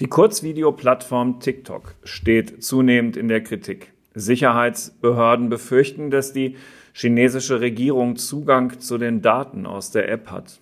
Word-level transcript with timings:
Die 0.00 0.08
Kurzvideoplattform 0.08 1.40
TikTok 1.40 1.94
steht 2.04 2.62
zunehmend 2.62 3.16
in 3.16 3.28
der 3.28 3.42
Kritik. 3.42 3.92
Sicherheitsbehörden 4.14 5.48
befürchten, 5.48 6.10
dass 6.10 6.32
die 6.32 6.56
chinesische 6.92 7.60
Regierung 7.60 8.16
Zugang 8.16 8.78
zu 8.78 8.98
den 8.98 9.22
Daten 9.22 9.64
aus 9.64 9.90
der 9.90 10.10
App 10.10 10.30
hat. 10.30 10.60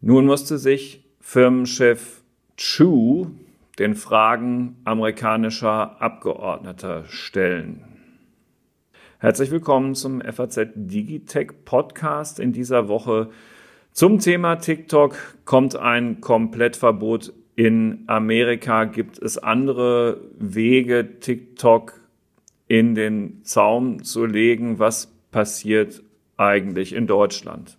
Nun 0.00 0.26
musste 0.26 0.58
sich 0.58 1.04
Firmenchef 1.20 2.22
Chu 2.56 3.30
den 3.78 3.94
Fragen 3.94 4.76
amerikanischer 4.84 6.02
Abgeordneter 6.02 7.04
stellen. 7.06 7.84
Herzlich 9.18 9.50
willkommen 9.50 9.94
zum 9.94 10.20
FAZ 10.20 10.60
Digitech 10.74 11.64
Podcast. 11.64 12.40
In 12.40 12.52
dieser 12.52 12.88
Woche 12.88 13.30
zum 14.00 14.18
Thema 14.18 14.56
TikTok 14.56 15.14
kommt 15.44 15.76
ein 15.76 16.22
Komplettverbot 16.22 17.34
in 17.54 18.04
Amerika. 18.06 18.86
Gibt 18.86 19.18
es 19.18 19.36
andere 19.36 20.22
Wege, 20.38 21.20
TikTok 21.20 22.00
in 22.66 22.94
den 22.94 23.42
Zaum 23.44 24.02
zu 24.02 24.24
legen? 24.24 24.78
Was 24.78 25.12
passiert 25.30 26.02
eigentlich 26.38 26.94
in 26.94 27.06
Deutschland? 27.06 27.76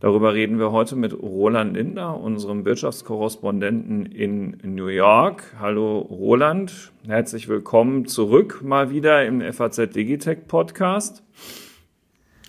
Darüber 0.00 0.32
reden 0.32 0.58
wir 0.58 0.72
heute 0.72 0.96
mit 0.96 1.12
Roland 1.12 1.76
Lindner, 1.76 2.18
unserem 2.18 2.64
Wirtschaftskorrespondenten 2.64 4.06
in 4.06 4.56
New 4.64 4.86
York. 4.86 5.54
Hallo 5.60 5.98
Roland, 5.98 6.92
herzlich 7.06 7.46
willkommen 7.46 8.06
zurück 8.06 8.62
mal 8.62 8.88
wieder 8.88 9.26
im 9.26 9.42
FAZ 9.52 9.90
Digitech 9.90 10.46
Podcast. 10.48 11.22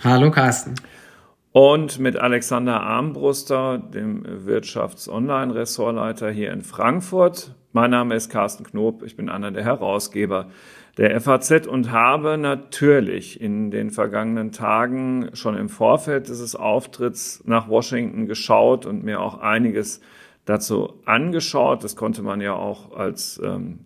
Hallo 0.06 0.32
Carsten. 0.32 0.76
Und 1.54 2.00
mit 2.00 2.18
Alexander 2.18 2.82
Armbruster, 2.82 3.78
dem 3.78 4.24
Wirtschafts-Online-Ressortleiter 4.26 6.32
hier 6.32 6.52
in 6.52 6.64
Frankfurt. 6.64 7.54
Mein 7.74 7.92
Name 7.92 8.16
ist 8.16 8.32
Carsten 8.32 8.64
Knob, 8.64 9.04
ich 9.04 9.16
bin 9.16 9.30
einer 9.30 9.52
der 9.52 9.64
Herausgeber 9.64 10.48
der 10.98 11.22
FAZ 11.22 11.68
und 11.68 11.92
habe 11.92 12.40
natürlich 12.40 13.40
in 13.40 13.70
den 13.70 13.92
vergangenen 13.92 14.52
Tagen 14.52 15.30
schon 15.34 15.56
im 15.56 15.70
Vorfeld 15.70 16.28
dieses 16.28 16.56
Auftritts 16.56 17.44
nach 17.46 17.70
Washington 17.70 18.26
geschaut 18.26 18.88
und 18.88 19.04
mir 19.04 19.22
auch 19.22 19.40
einiges 19.40 20.02
dazu 20.46 20.96
angeschaut. 21.06 21.84
Das 21.84 21.96
konnte 21.96 22.24
man 22.24 22.42
ja 22.42 22.54
auch 22.54 22.98
als 22.98 23.40
ähm, 23.44 23.86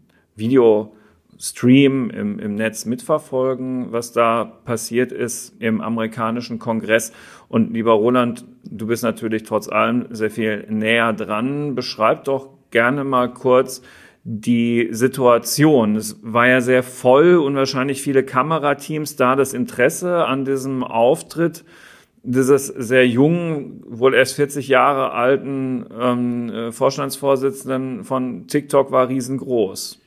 Videostream 1.37 2.09
im, 2.09 2.39
im 2.39 2.55
Netz 2.55 2.85
mitverfolgen, 2.85 3.91
was 3.91 4.11
da 4.11 4.43
passiert 4.43 5.11
ist 5.11 5.55
im 5.59 5.81
amerikanischen 5.81 6.59
Kongress. 6.59 7.11
Und 7.47 7.73
lieber 7.73 7.93
Roland, 7.93 8.45
du 8.63 8.87
bist 8.87 9.03
natürlich 9.03 9.43
trotz 9.43 9.69
allem 9.69 10.07
sehr 10.09 10.31
viel 10.31 10.65
näher 10.69 11.13
dran. 11.13 11.75
Beschreib 11.75 12.25
doch 12.25 12.49
gerne 12.71 13.03
mal 13.03 13.33
kurz, 13.33 13.81
die 14.23 14.89
Situation. 14.91 15.95
Es 15.95 16.19
war 16.21 16.47
ja 16.47 16.59
sehr 16.59 16.83
voll 16.83 17.37
und 17.37 17.55
wahrscheinlich 17.55 18.01
viele 18.01 18.23
Kamerateams 18.23 19.15
da. 19.15 19.35
Das 19.35 19.53
Interesse 19.53 20.25
an 20.25 20.43
diesem 20.43 20.83
Auftritt 20.83 21.63
dieses 22.23 22.67
sehr 22.67 23.07
jungen, 23.07 23.83
wohl 23.87 24.13
erst 24.13 24.35
40 24.35 24.67
Jahre 24.67 25.13
alten 25.13 25.85
ähm, 25.97 26.49
äh, 26.49 26.71
Vorstandsvorsitzenden 26.73 28.03
von 28.03 28.47
TikTok 28.47 28.91
war 28.91 29.07
riesengroß. 29.07 30.01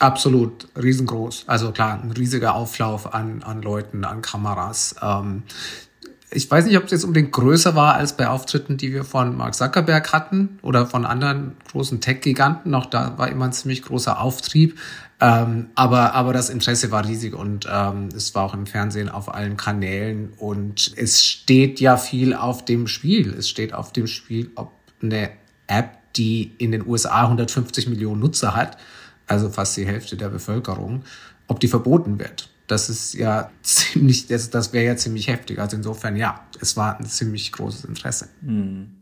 Absolut 0.00 0.66
riesengroß. 0.82 1.44
Also 1.46 1.72
klar, 1.72 2.00
ein 2.02 2.10
riesiger 2.10 2.54
Auflauf 2.54 3.12
an, 3.12 3.42
an 3.42 3.60
Leuten, 3.60 4.06
an 4.06 4.22
Kameras. 4.22 4.94
Ähm, 5.02 5.42
ich 6.30 6.50
weiß 6.50 6.64
nicht, 6.64 6.78
ob 6.78 6.84
es 6.84 6.90
jetzt 6.90 7.04
unbedingt 7.04 7.32
größer 7.32 7.74
war 7.74 7.96
als 7.96 8.16
bei 8.16 8.26
Auftritten, 8.26 8.78
die 8.78 8.94
wir 8.94 9.04
von 9.04 9.36
Mark 9.36 9.54
Zuckerberg 9.54 10.10
hatten 10.10 10.58
oder 10.62 10.86
von 10.86 11.04
anderen 11.04 11.56
großen 11.70 12.00
Tech-Giganten. 12.00 12.74
Auch 12.74 12.86
da 12.86 13.18
war 13.18 13.28
immer 13.28 13.44
ein 13.44 13.52
ziemlich 13.52 13.82
großer 13.82 14.18
Auftrieb. 14.18 14.78
Ähm, 15.20 15.66
aber, 15.74 16.14
aber 16.14 16.32
das 16.32 16.48
Interesse 16.48 16.90
war 16.90 17.06
riesig 17.06 17.34
und 17.34 17.68
ähm, 17.70 18.08
es 18.16 18.34
war 18.34 18.44
auch 18.44 18.54
im 18.54 18.66
Fernsehen 18.66 19.10
auf 19.10 19.34
allen 19.34 19.58
Kanälen 19.58 20.32
und 20.38 20.94
es 20.96 21.26
steht 21.26 21.78
ja 21.78 21.98
viel 21.98 22.32
auf 22.32 22.64
dem 22.64 22.86
Spiel. 22.86 23.34
Es 23.34 23.50
steht 23.50 23.74
auf 23.74 23.92
dem 23.92 24.06
Spiel, 24.06 24.50
ob 24.54 24.72
eine 25.02 25.28
App, 25.66 25.98
die 26.16 26.54
in 26.56 26.72
den 26.72 26.86
USA 26.86 27.24
150 27.24 27.86
Millionen 27.88 28.20
Nutzer 28.20 28.56
hat, 28.56 28.78
also 29.30 29.48
fast 29.48 29.76
die 29.76 29.86
Hälfte 29.86 30.16
der 30.16 30.28
Bevölkerung, 30.28 31.04
ob 31.46 31.60
die 31.60 31.68
verboten 31.68 32.18
wird 32.18 32.50
das 32.70 32.88
ist 32.88 33.14
ja 33.14 33.50
ziemlich, 33.62 34.26
das, 34.26 34.50
das 34.50 34.72
wäre 34.72 34.84
ja 34.86 34.96
ziemlich 34.96 35.28
heftig. 35.28 35.58
Also 35.58 35.76
insofern, 35.76 36.16
ja, 36.16 36.40
es 36.60 36.76
war 36.76 36.98
ein 36.98 37.06
ziemlich 37.06 37.52
großes 37.52 37.84
Interesse. 37.84 38.28
Hm. 38.44 38.96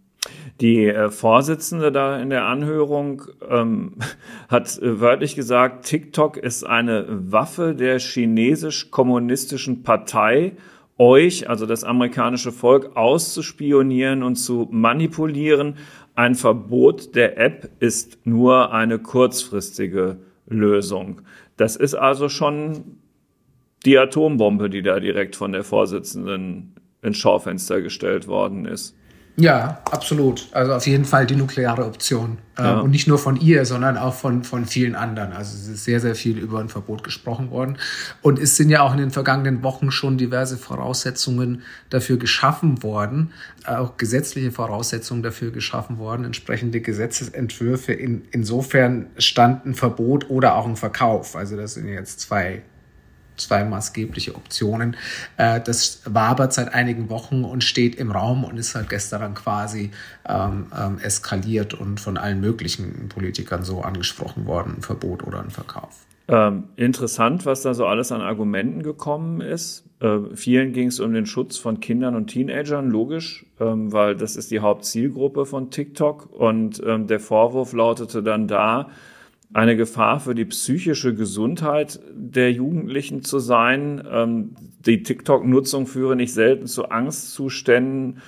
Die 0.61 0.87
äh, 0.87 1.11
Vorsitzende 1.11 1.93
da 1.93 2.21
in 2.21 2.31
der 2.31 2.47
Anhörung 2.47 3.22
ähm, 3.49 3.97
hat 4.49 4.78
äh, 4.78 5.00
wörtlich 5.00 5.37
gesagt, 5.37 5.87
TikTok 5.87 6.37
ist 6.37 6.65
eine 6.65 7.06
Waffe 7.09 7.75
der 7.75 7.99
chinesisch-kommunistischen 7.99 9.83
Partei, 9.83 10.56
euch, 11.00 11.49
also 11.49 11.65
das 11.65 11.84
amerikanische 11.84 12.50
Volk, 12.50 12.97
auszuspionieren 12.97 14.25
und 14.25 14.34
zu 14.34 14.66
manipulieren. 14.72 15.77
Ein 16.18 16.34
Verbot 16.34 17.14
der 17.14 17.38
App 17.38 17.70
ist 17.78 18.26
nur 18.26 18.72
eine 18.72 18.98
kurzfristige 18.98 20.16
Lösung. 20.48 21.22
Das 21.56 21.76
ist 21.76 21.94
also 21.94 22.28
schon 22.28 22.98
die 23.84 23.96
Atombombe, 23.96 24.68
die 24.68 24.82
da 24.82 24.98
direkt 24.98 25.36
von 25.36 25.52
der 25.52 25.62
Vorsitzenden 25.62 26.74
ins 27.02 27.18
Schaufenster 27.18 27.82
gestellt 27.82 28.26
worden 28.26 28.64
ist. 28.64 28.96
Ja, 29.41 29.81
absolut. 29.88 30.49
Also 30.50 30.75
auf 30.75 30.87
jeden 30.88 31.04
Fall 31.04 31.25
die 31.25 31.37
nukleare 31.37 31.87
Option. 31.87 32.38
Ähm, 32.59 32.65
ja. 32.65 32.81
Und 32.81 32.91
nicht 32.91 33.06
nur 33.06 33.19
von 33.19 33.37
ihr, 33.37 33.65
sondern 33.65 33.97
auch 33.97 34.15
von, 34.15 34.43
von 34.43 34.65
vielen 34.65 34.97
anderen. 34.97 35.32
Also 35.32 35.56
es 35.56 35.69
ist 35.69 35.84
sehr, 35.84 36.00
sehr 36.00 36.16
viel 36.16 36.38
über 36.38 36.59
ein 36.59 36.69
Verbot 36.69 37.04
gesprochen 37.04 37.53
worden. 37.53 37.78
Und 38.21 38.41
es 38.41 38.56
sind 38.56 38.69
ja 38.69 38.82
auch 38.82 38.93
in 38.93 38.98
den 38.98 39.12
vergangenen 39.12 39.62
Wochen 39.62 39.93
schon 39.93 40.19
diverse 40.19 40.56
Voraussetzungen 40.56 41.62
dafür 41.88 42.16
geschaffen 42.16 42.82
worden, 42.82 43.31
auch 43.65 43.97
gesetzliche 43.97 44.50
Voraussetzungen 44.50 45.22
dafür 45.22 45.53
geschaffen 45.53 45.98
worden, 45.98 46.25
entsprechende 46.25 46.81
Gesetzesentwürfe. 46.81 47.93
In, 47.93 48.22
insofern 48.32 49.06
stand 49.19 49.65
ein 49.66 49.75
Verbot 49.75 50.28
oder 50.31 50.56
auch 50.56 50.66
ein 50.66 50.75
Verkauf. 50.75 51.37
Also 51.37 51.56
das 51.56 51.75
sind 51.75 51.87
jetzt 51.87 52.19
zwei 52.19 52.62
zwei 53.38 53.65
maßgebliche 53.65 54.34
Optionen. 54.34 54.97
Äh, 55.37 55.60
das 55.60 56.03
wabert 56.04 56.53
seit 56.53 56.75
einigen 56.75 57.09
Wochen 57.10 57.44
und 57.44 57.65
steht 57.65 57.97
im 57.97 58.10
Raum 58.10 58.44
und 58.44 58.59
ist 58.59 58.75
halt 58.75 58.88
gestern 58.88 59.21
dann 59.21 59.34
quasi 59.34 59.91
ähm, 60.28 60.66
ähm, 60.78 60.99
eskaliert 60.99 61.75
und 61.75 62.00
von 62.00 62.16
allen 62.16 62.41
möglichen 62.41 63.09
Politikern 63.09 63.62
so 63.62 63.82
angesprochen 63.82 64.47
worden, 64.47 64.75
ein 64.78 64.82
Verbot 64.82 65.27
oder 65.27 65.41
ein 65.41 65.50
Verkauf. 65.50 66.06
Ähm, 66.31 66.65
interessant, 66.77 67.47
was 67.47 67.62
da 67.62 67.72
so 67.72 67.87
alles 67.87 68.12
an 68.12 68.21
Argumenten 68.21 68.82
gekommen 68.82 69.41
ist. 69.41 69.84
Äh, 70.00 70.34
vielen 70.34 70.75
ging 70.75 70.88
es 70.88 71.00
um 71.00 71.15
den 71.15 71.25
Schutz 71.25 71.56
von 71.56 71.81
Kindern 71.81 72.15
und 72.15 72.27
Teenagern, 72.27 72.91
logisch, 72.91 73.47
ähm, 73.59 73.93
weil 73.93 74.15
das 74.15 74.37
ist 74.37 74.50
die 74.50 74.60
Hauptzielgruppe 74.60 75.47
von 75.47 75.71
TikTok. 75.71 76.31
Und 76.31 76.82
ähm, 76.87 77.06
der 77.06 77.19
Vorwurf 77.19 77.72
lautete 77.72 78.22
dann 78.22 78.47
da, 78.47 78.91
eine 79.53 79.76
Gefahr 79.76 80.20
für 80.20 80.34
die 80.34 80.44
psychische 80.44 81.14
Gesundheit 81.14 82.00
der 82.12 82.53
Jugendlichen 82.53 83.22
zu 83.22 83.38
sein. 83.38 84.03
Ähm, 84.10 84.54
die 84.84 85.03
TikTok-Nutzung 85.03 85.86
führe 85.86 86.16
nicht 86.16 86.34
selten 86.34 86.66
zu 86.66 86.91
Angstzuständen 86.91 88.19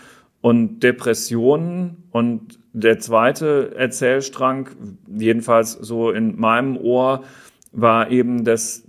und 0.41 0.81
Depressionen. 0.82 2.04
Und 2.10 2.58
der 2.72 2.98
zweite 3.00 3.75
Erzählstrang, 3.76 4.70
jedenfalls 5.08 5.72
so 5.72 6.10
in 6.10 6.38
meinem 6.41 6.76
Ohr, 6.76 7.25
war 7.72 8.10
eben, 8.10 8.44
dass 8.44 8.84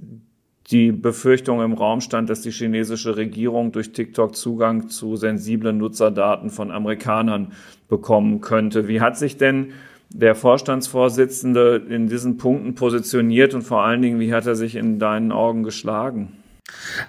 die 0.71 0.93
Befürchtung 0.93 1.61
im 1.61 1.73
Raum 1.73 1.99
stand, 1.99 2.29
dass 2.29 2.41
die 2.41 2.51
chinesische 2.51 3.17
Regierung 3.17 3.73
durch 3.73 3.91
TikTok 3.91 4.35
Zugang 4.35 4.87
zu 4.87 5.17
sensiblen 5.17 5.77
Nutzerdaten 5.77 6.49
von 6.49 6.71
Amerikanern 6.71 7.51
bekommen 7.89 8.39
könnte. 8.39 8.87
Wie 8.87 9.01
hat 9.01 9.17
sich 9.17 9.35
denn 9.35 9.73
der 10.13 10.35
Vorstandsvorsitzende 10.35 11.83
in 11.89 12.07
diesen 12.07 12.37
Punkten 12.37 12.75
positioniert 12.75 13.53
und 13.53 13.61
vor 13.61 13.83
allen 13.83 14.01
Dingen, 14.01 14.19
wie 14.19 14.33
hat 14.33 14.45
er 14.45 14.55
sich 14.55 14.75
in 14.75 14.99
deinen 14.99 15.31
Augen 15.31 15.63
geschlagen? 15.63 16.37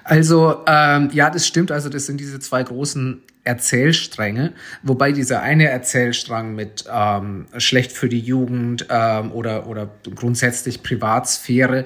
Also 0.04 0.62
ähm, 0.66 1.10
ja, 1.12 1.30
das 1.30 1.46
stimmt. 1.46 1.70
Also 1.70 1.88
das 1.88 2.06
sind 2.06 2.20
diese 2.20 2.40
zwei 2.40 2.62
großen 2.62 3.22
Erzählstränge, 3.44 4.52
wobei 4.82 5.10
dieser 5.12 5.42
eine 5.42 5.68
Erzählstrang 5.68 6.54
mit 6.54 6.84
ähm, 6.92 7.46
schlecht 7.58 7.90
für 7.90 8.08
die 8.08 8.20
Jugend 8.20 8.86
ähm, 8.88 9.32
oder 9.32 9.66
oder 9.66 9.90
grundsätzlich 10.14 10.82
Privatsphäre, 10.84 11.84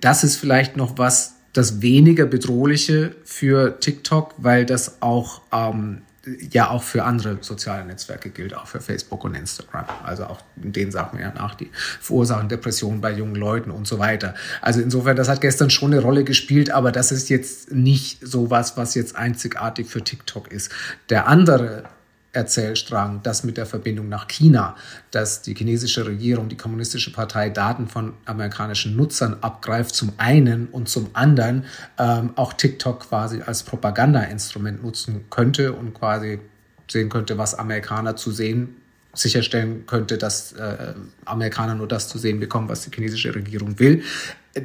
das 0.00 0.24
ist 0.24 0.36
vielleicht 0.36 0.76
noch 0.76 0.98
was 0.98 1.36
das 1.54 1.80
weniger 1.80 2.26
bedrohliche 2.26 3.14
für 3.24 3.78
TikTok, 3.80 4.34
weil 4.38 4.66
das 4.66 5.00
auch 5.00 5.40
ähm, 5.52 6.02
ja 6.50 6.70
auch 6.70 6.82
für 6.82 7.04
andere 7.04 7.38
soziale 7.40 7.84
Netzwerke 7.84 8.30
gilt, 8.30 8.54
auch 8.54 8.66
für 8.66 8.80
Facebook 8.80 9.24
und 9.24 9.34
Instagram. 9.34 9.84
Also 10.04 10.24
auch 10.24 10.40
in 10.62 10.72
denen 10.72 10.90
sagt 10.90 11.12
man 11.12 11.22
ja 11.22 11.32
nach, 11.32 11.54
die 11.54 11.70
verursachen 12.00 12.48
Depressionen 12.48 13.00
bei 13.00 13.12
jungen 13.12 13.34
Leuten 13.34 13.70
und 13.70 13.86
so 13.86 13.98
weiter. 13.98 14.34
Also 14.60 14.80
insofern, 14.80 15.16
das 15.16 15.28
hat 15.28 15.40
gestern 15.40 15.70
schon 15.70 15.92
eine 15.92 16.02
Rolle 16.02 16.24
gespielt, 16.24 16.70
aber 16.70 16.92
das 16.92 17.12
ist 17.12 17.28
jetzt 17.28 17.72
nicht 17.72 18.26
so 18.26 18.50
was, 18.50 18.76
was 18.76 18.94
jetzt 18.94 19.16
einzigartig 19.16 19.88
für 19.88 20.02
TikTok 20.02 20.50
ist. 20.50 20.70
Der 21.10 21.28
andere 21.28 21.84
Erzählstrang, 22.34 23.20
das 23.22 23.44
mit 23.44 23.56
der 23.56 23.66
Verbindung 23.66 24.08
nach 24.08 24.28
China, 24.28 24.76
dass 25.10 25.42
die 25.42 25.54
chinesische 25.54 26.06
Regierung, 26.06 26.48
die 26.48 26.56
kommunistische 26.56 27.12
Partei 27.12 27.50
Daten 27.50 27.88
von 27.88 28.14
amerikanischen 28.24 28.96
Nutzern 28.96 29.38
abgreift, 29.40 29.94
zum 29.94 30.12
einen 30.18 30.68
und 30.68 30.88
zum 30.88 31.10
anderen 31.12 31.64
ähm, 31.98 32.32
auch 32.36 32.52
TikTok 32.52 33.08
quasi 33.08 33.42
als 33.42 33.62
Propagandainstrument 33.62 34.82
nutzen 34.82 35.24
könnte 35.30 35.72
und 35.72 35.94
quasi 35.94 36.40
sehen 36.88 37.08
könnte, 37.08 37.38
was 37.38 37.54
Amerikaner 37.54 38.16
zu 38.16 38.30
sehen 38.30 38.76
sicherstellen 39.14 39.86
könnte, 39.86 40.18
dass 40.18 40.52
äh, 40.52 40.94
Amerikaner 41.24 41.74
nur 41.74 41.88
das 41.88 42.08
zu 42.08 42.18
sehen 42.18 42.40
bekommen, 42.40 42.68
was 42.68 42.82
die 42.82 42.90
chinesische 42.94 43.34
Regierung 43.34 43.78
will. 43.78 44.02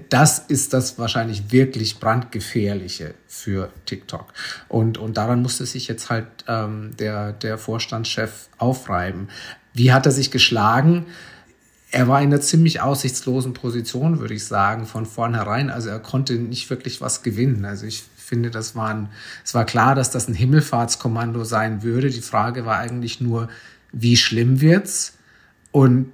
Das 0.09 0.39
ist 0.39 0.73
das 0.73 0.99
wahrscheinlich 0.99 1.51
wirklich 1.51 1.99
brandgefährliche 1.99 3.15
für 3.27 3.71
TikTok. 3.85 4.33
Und, 4.67 4.97
und 4.97 5.17
daran 5.17 5.41
musste 5.41 5.65
sich 5.65 5.87
jetzt 5.87 6.09
halt 6.09 6.27
ähm, 6.47 6.91
der, 6.99 7.33
der 7.33 7.57
Vorstandschef 7.57 8.49
aufreiben. 8.57 9.29
Wie 9.73 9.91
hat 9.91 10.05
er 10.05 10.11
sich 10.11 10.29
geschlagen? 10.29 11.07
Er 11.91 12.07
war 12.07 12.21
in 12.21 12.27
einer 12.27 12.41
ziemlich 12.41 12.81
aussichtslosen 12.81 13.53
Position, 13.53 14.19
würde 14.19 14.35
ich 14.35 14.45
sagen, 14.45 14.85
von 14.85 15.07
vornherein. 15.07 15.71
Also 15.71 15.89
er 15.89 15.99
konnte 15.99 16.33
nicht 16.35 16.69
wirklich 16.69 17.01
was 17.01 17.23
gewinnen. 17.23 17.65
Also 17.65 17.87
ich 17.87 18.03
finde, 18.15 18.51
das 18.51 18.75
war 18.75 18.89
ein, 18.89 19.09
es 19.43 19.55
war 19.55 19.65
klar, 19.65 19.95
dass 19.95 20.11
das 20.11 20.27
ein 20.27 20.35
Himmelfahrtskommando 20.35 21.43
sein 21.43 21.81
würde. 21.81 22.11
Die 22.11 22.21
Frage 22.21 22.63
war 22.63 22.77
eigentlich 22.77 23.21
nur, 23.21 23.49
wie 23.91 24.17
schlimm 24.17 24.61
wird's? 24.61 25.17
Und, 25.71 26.11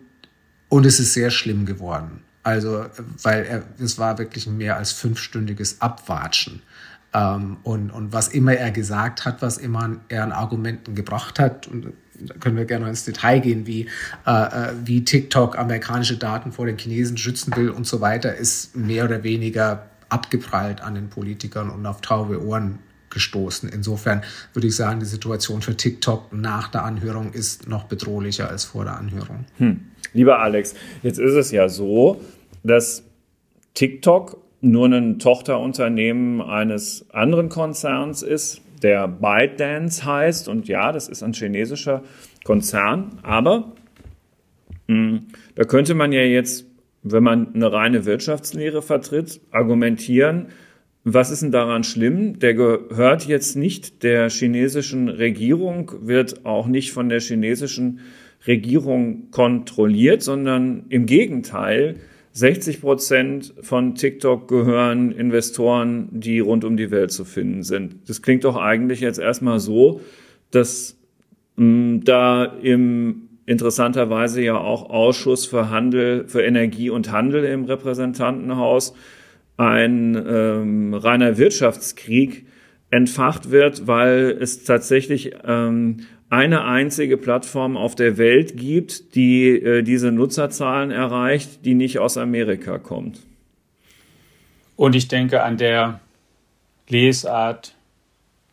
und 0.69 0.85
es 0.85 0.99
ist 0.99 1.13
sehr 1.13 1.29
schlimm 1.29 1.65
geworden. 1.65 2.21
Also, 2.43 2.85
weil 3.23 3.43
er, 3.45 3.63
es 3.79 3.97
war 3.97 4.17
wirklich 4.17 4.45
ein 4.45 4.57
mehr 4.57 4.77
als 4.77 4.91
fünfstündiges 4.91 5.81
Abwatschen. 5.81 6.61
Ähm, 7.13 7.57
und, 7.63 7.89
und 7.89 8.13
was 8.13 8.27
immer 8.27 8.53
er 8.53 8.71
gesagt 8.71 9.25
hat, 9.25 9.41
was 9.41 9.57
immer 9.57 9.97
er 10.09 10.23
an 10.23 10.31
Argumenten 10.31 10.93
gebracht 10.93 11.39
hat, 11.39 11.67
und 11.67 11.93
da 12.19 12.35
können 12.35 12.57
wir 12.57 12.65
gerne 12.65 12.87
ins 12.87 13.05
Detail 13.05 13.39
gehen, 13.39 13.67
wie, 13.67 13.87
äh, 14.25 14.31
äh, 14.31 14.73
wie 14.83 15.03
TikTok 15.03 15.57
amerikanische 15.57 16.17
Daten 16.17 16.51
vor 16.51 16.65
den 16.65 16.77
Chinesen 16.77 17.17
schützen 17.17 17.55
will 17.55 17.69
und 17.69 17.87
so 17.87 18.01
weiter, 18.01 18.35
ist 18.35 18.75
mehr 18.75 19.05
oder 19.05 19.23
weniger 19.23 19.87
abgeprallt 20.09 20.81
an 20.81 20.95
den 20.95 21.09
Politikern 21.09 21.69
und 21.69 21.85
auf 21.85 22.01
taube 22.01 22.45
Ohren 22.45 22.79
gestoßen. 23.15 23.67
Insofern 23.69 24.21
würde 24.53 24.67
ich 24.67 24.75
sagen, 24.75 24.99
die 24.99 25.07
Situation 25.07 25.63
für 25.63 25.75
TikTok 25.75 26.31
nach 26.31 26.67
der 26.67 26.83
Anhörung 26.83 27.33
ist 27.33 27.67
noch 27.67 27.85
bedrohlicher 27.85 28.47
als 28.47 28.65
vor 28.65 28.83
der 28.83 28.97
Anhörung. 28.97 29.45
Hm. 29.57 29.79
Lieber 30.13 30.39
Alex, 30.39 30.75
jetzt 31.01 31.17
ist 31.17 31.33
es 31.33 31.49
ja 31.49 31.67
so, 31.67 32.21
dass 32.63 33.03
TikTok 33.73 34.37
nur 34.61 34.87
ein 34.87 35.19
Tochterunternehmen 35.19 36.41
eines 36.41 37.05
anderen 37.11 37.49
Konzerns 37.49 38.21
ist, 38.21 38.61
der 38.81 39.07
ByteDance 39.07 40.05
heißt. 40.05 40.47
Und 40.47 40.67
ja, 40.67 40.91
das 40.91 41.07
ist 41.07 41.23
ein 41.23 41.33
chinesischer 41.33 42.03
Konzern. 42.43 43.19
Aber 43.23 43.73
mh, 44.87 44.95
hm, 44.95 45.27
da 45.55 45.63
könnte 45.63 45.93
man 45.93 46.11
ja 46.11 46.21
jetzt, 46.21 46.65
wenn 47.03 47.23
man 47.23 47.53
eine 47.53 47.71
reine 47.71 48.05
Wirtschaftslehre 48.05 48.81
vertritt, 48.81 49.39
argumentieren, 49.51 50.47
was 51.05 51.29
ist 51.29 51.43
denn 51.43 51.51
daran 51.51 51.83
schlimm? 51.83 52.39
Der 52.39 52.55
gehört 52.55 53.27
jetzt 53.27 53.55
nicht 53.55 54.01
der 54.01 54.29
chinesischen 54.29 55.07
Regierung, 55.07 55.91
wird 56.01 56.45
auch 56.45 56.65
nicht 56.65 56.91
von 56.91 57.09
der 57.09 57.19
chinesischen 57.19 57.99
Regierung 58.47 59.29
kontrolliert, 59.29 60.23
sondern 60.23 60.85
im 60.89 61.05
Gegenteil, 61.05 61.97
60 62.31 62.81
Prozent 62.81 63.53
von 63.61 63.95
TikTok 63.95 64.47
gehören 64.49 65.11
Investoren, 65.11 66.09
die 66.11 66.39
rund 66.39 66.65
um 66.65 66.75
die 66.75 66.91
Welt 66.91 67.11
zu 67.11 67.23
finden 67.23 67.63
sind. 67.63 68.09
Das 68.09 68.21
klingt 68.21 68.43
doch 68.43 68.57
eigentlich 68.57 68.99
jetzt 68.99 69.19
erstmal 69.19 69.59
so, 69.59 70.01
dass 70.51 70.97
mh, 71.55 71.65
mm, 71.65 72.03
da 72.03 72.45
im 72.45 73.29
interessanterweise 73.45 74.41
ja 74.41 74.57
auch 74.57 74.89
Ausschuss 74.89 75.45
für 75.45 75.69
Handel, 75.69 76.27
für 76.27 76.41
Energie 76.41 76.89
und 76.89 77.11
Handel 77.11 77.45
im 77.45 77.65
Repräsentantenhaus 77.65 78.95
ein 79.57 80.15
ähm, 80.15 80.93
reiner 80.93 81.37
Wirtschaftskrieg 81.37 82.45
entfacht 82.91 83.51
wird, 83.51 83.87
weil 83.87 84.37
es 84.39 84.63
tatsächlich 84.63 85.33
ähm, 85.45 86.05
eine 86.29 86.65
einzige 86.65 87.17
Plattform 87.17 87.77
auf 87.77 87.95
der 87.95 88.17
Welt 88.17 88.57
gibt, 88.57 89.15
die 89.15 89.49
äh, 89.49 89.83
diese 89.83 90.11
Nutzerzahlen 90.11 90.91
erreicht, 90.91 91.65
die 91.65 91.75
nicht 91.75 91.99
aus 91.99 92.17
Amerika 92.17 92.77
kommt. 92.77 93.19
Und 94.75 94.95
ich 94.95 95.07
denke, 95.07 95.43
an 95.43 95.57
der 95.57 96.01
Lesart 96.89 97.75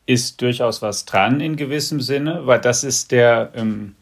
ist 0.07 0.43
durchaus 0.43 0.83
was 0.83 1.05
dran 1.05 1.41
in 1.41 1.57
gewissem 1.57 2.01
Sinne, 2.01 2.43
weil 2.47 2.61
das 2.61 2.85
ist 2.85 3.13
der 3.13 3.53
ähm, 3.55 3.95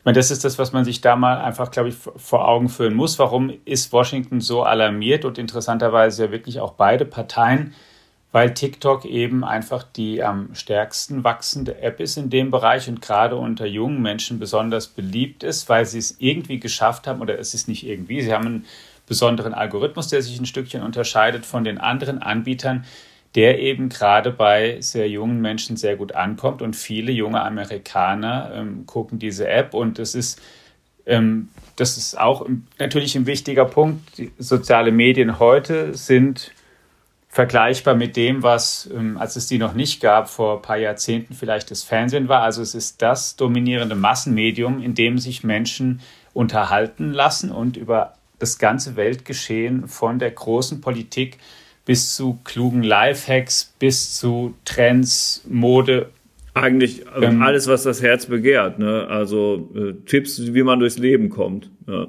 ich 0.00 0.04
meine, 0.06 0.16
das 0.16 0.30
ist 0.30 0.46
das, 0.46 0.58
was 0.58 0.72
man 0.72 0.86
sich 0.86 1.02
da 1.02 1.14
mal 1.14 1.36
einfach, 1.36 1.70
glaube 1.70 1.90
ich, 1.90 1.94
vor 1.94 2.48
Augen 2.48 2.70
führen 2.70 2.94
muss. 2.94 3.18
Warum 3.18 3.52
ist 3.66 3.92
Washington 3.92 4.40
so 4.40 4.62
alarmiert 4.62 5.26
und 5.26 5.36
interessanterweise 5.36 6.24
ja 6.24 6.30
wirklich 6.30 6.58
auch 6.58 6.72
beide 6.72 7.04
Parteien? 7.04 7.74
Weil 8.32 8.54
TikTok 8.54 9.04
eben 9.04 9.44
einfach 9.44 9.82
die 9.82 10.22
am 10.22 10.54
stärksten 10.54 11.22
wachsende 11.22 11.82
App 11.82 12.00
ist 12.00 12.16
in 12.16 12.30
dem 12.30 12.50
Bereich 12.50 12.88
und 12.88 13.02
gerade 13.02 13.36
unter 13.36 13.66
jungen 13.66 14.00
Menschen 14.00 14.38
besonders 14.38 14.86
beliebt 14.86 15.42
ist, 15.42 15.68
weil 15.68 15.84
sie 15.84 15.98
es 15.98 16.16
irgendwie 16.18 16.60
geschafft 16.60 17.06
haben, 17.06 17.20
oder 17.20 17.38
es 17.38 17.52
ist 17.52 17.68
nicht 17.68 17.86
irgendwie, 17.86 18.22
sie 18.22 18.32
haben 18.32 18.46
einen 18.46 18.66
besonderen 19.06 19.52
Algorithmus, 19.52 20.08
der 20.08 20.22
sich 20.22 20.40
ein 20.40 20.46
Stückchen 20.46 20.82
unterscheidet 20.82 21.44
von 21.44 21.62
den 21.62 21.76
anderen 21.76 22.22
Anbietern, 22.22 22.86
der 23.34 23.60
eben 23.60 23.88
gerade 23.88 24.32
bei 24.32 24.80
sehr 24.80 25.08
jungen 25.08 25.40
Menschen 25.40 25.76
sehr 25.76 25.96
gut 25.96 26.12
ankommt. 26.12 26.62
Und 26.62 26.74
viele 26.74 27.12
junge 27.12 27.42
Amerikaner 27.42 28.52
ähm, 28.54 28.86
gucken 28.86 29.18
diese 29.18 29.48
App 29.48 29.74
und 29.74 29.98
das 29.98 30.14
ist, 30.14 30.40
ähm, 31.06 31.48
das 31.76 31.96
ist 31.96 32.18
auch 32.18 32.46
natürlich 32.78 33.14
ein 33.16 33.26
wichtiger 33.26 33.64
Punkt. 33.64 34.18
Die 34.18 34.32
soziale 34.38 34.90
Medien 34.90 35.38
heute 35.38 35.94
sind 35.94 36.52
vergleichbar 37.28 37.94
mit 37.94 38.16
dem, 38.16 38.42
was, 38.42 38.90
ähm, 38.92 39.16
als 39.16 39.36
es 39.36 39.46
die 39.46 39.58
noch 39.58 39.74
nicht 39.74 40.00
gab, 40.00 40.28
vor 40.28 40.56
ein 40.56 40.62
paar 40.62 40.78
Jahrzehnten 40.78 41.34
vielleicht 41.34 41.70
das 41.70 41.84
Fernsehen 41.84 42.28
war. 42.28 42.42
Also 42.42 42.60
es 42.60 42.74
ist 42.74 43.00
das 43.00 43.36
dominierende 43.36 43.94
Massenmedium, 43.94 44.82
in 44.82 44.96
dem 44.96 45.18
sich 45.18 45.44
Menschen 45.44 46.00
unterhalten 46.32 47.12
lassen 47.12 47.52
und 47.52 47.76
über 47.76 48.14
das 48.40 48.58
ganze 48.58 48.96
Weltgeschehen 48.96 49.86
von 49.86 50.18
der 50.18 50.32
großen 50.32 50.80
Politik 50.80 51.38
bis 51.84 52.14
zu 52.14 52.38
klugen 52.44 52.82
Lifehacks, 52.82 53.74
bis 53.78 54.16
zu 54.16 54.54
Trends, 54.64 55.44
Mode. 55.48 56.10
Eigentlich 56.54 57.08
also 57.08 57.26
ähm, 57.26 57.42
alles, 57.42 57.66
was 57.66 57.84
das 57.84 58.02
Herz 58.02 58.26
begehrt. 58.26 58.78
Ne? 58.78 59.06
Also 59.08 59.70
äh, 59.74 59.94
Tipps, 60.06 60.40
wie 60.52 60.62
man 60.62 60.80
durchs 60.80 60.98
Leben 60.98 61.30
kommt. 61.30 61.70
Ja. 61.86 62.06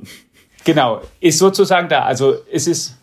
Genau, 0.64 1.02
ist 1.20 1.40
sozusagen 1.40 1.90
da. 1.90 2.04
Also 2.04 2.36
es 2.52 2.68
ist 2.68 2.98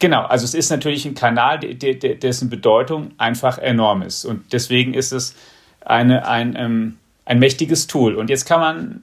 Genau, 0.00 0.22
also 0.22 0.44
es 0.44 0.54
ist 0.54 0.70
natürlich 0.70 1.06
ein 1.06 1.14
Kanal, 1.14 1.60
dessen 1.60 2.50
Bedeutung 2.50 3.12
einfach 3.16 3.58
enorm 3.58 4.02
ist. 4.02 4.24
Und 4.24 4.52
deswegen 4.52 4.92
ist 4.92 5.12
es 5.12 5.34
eine, 5.80 6.26
ein, 6.26 6.56
ähm, 6.58 6.96
ein 7.24 7.38
mächtiges 7.38 7.86
Tool. 7.86 8.16
Und 8.16 8.28
jetzt 8.28 8.44
kann 8.44 8.60
man 8.60 9.02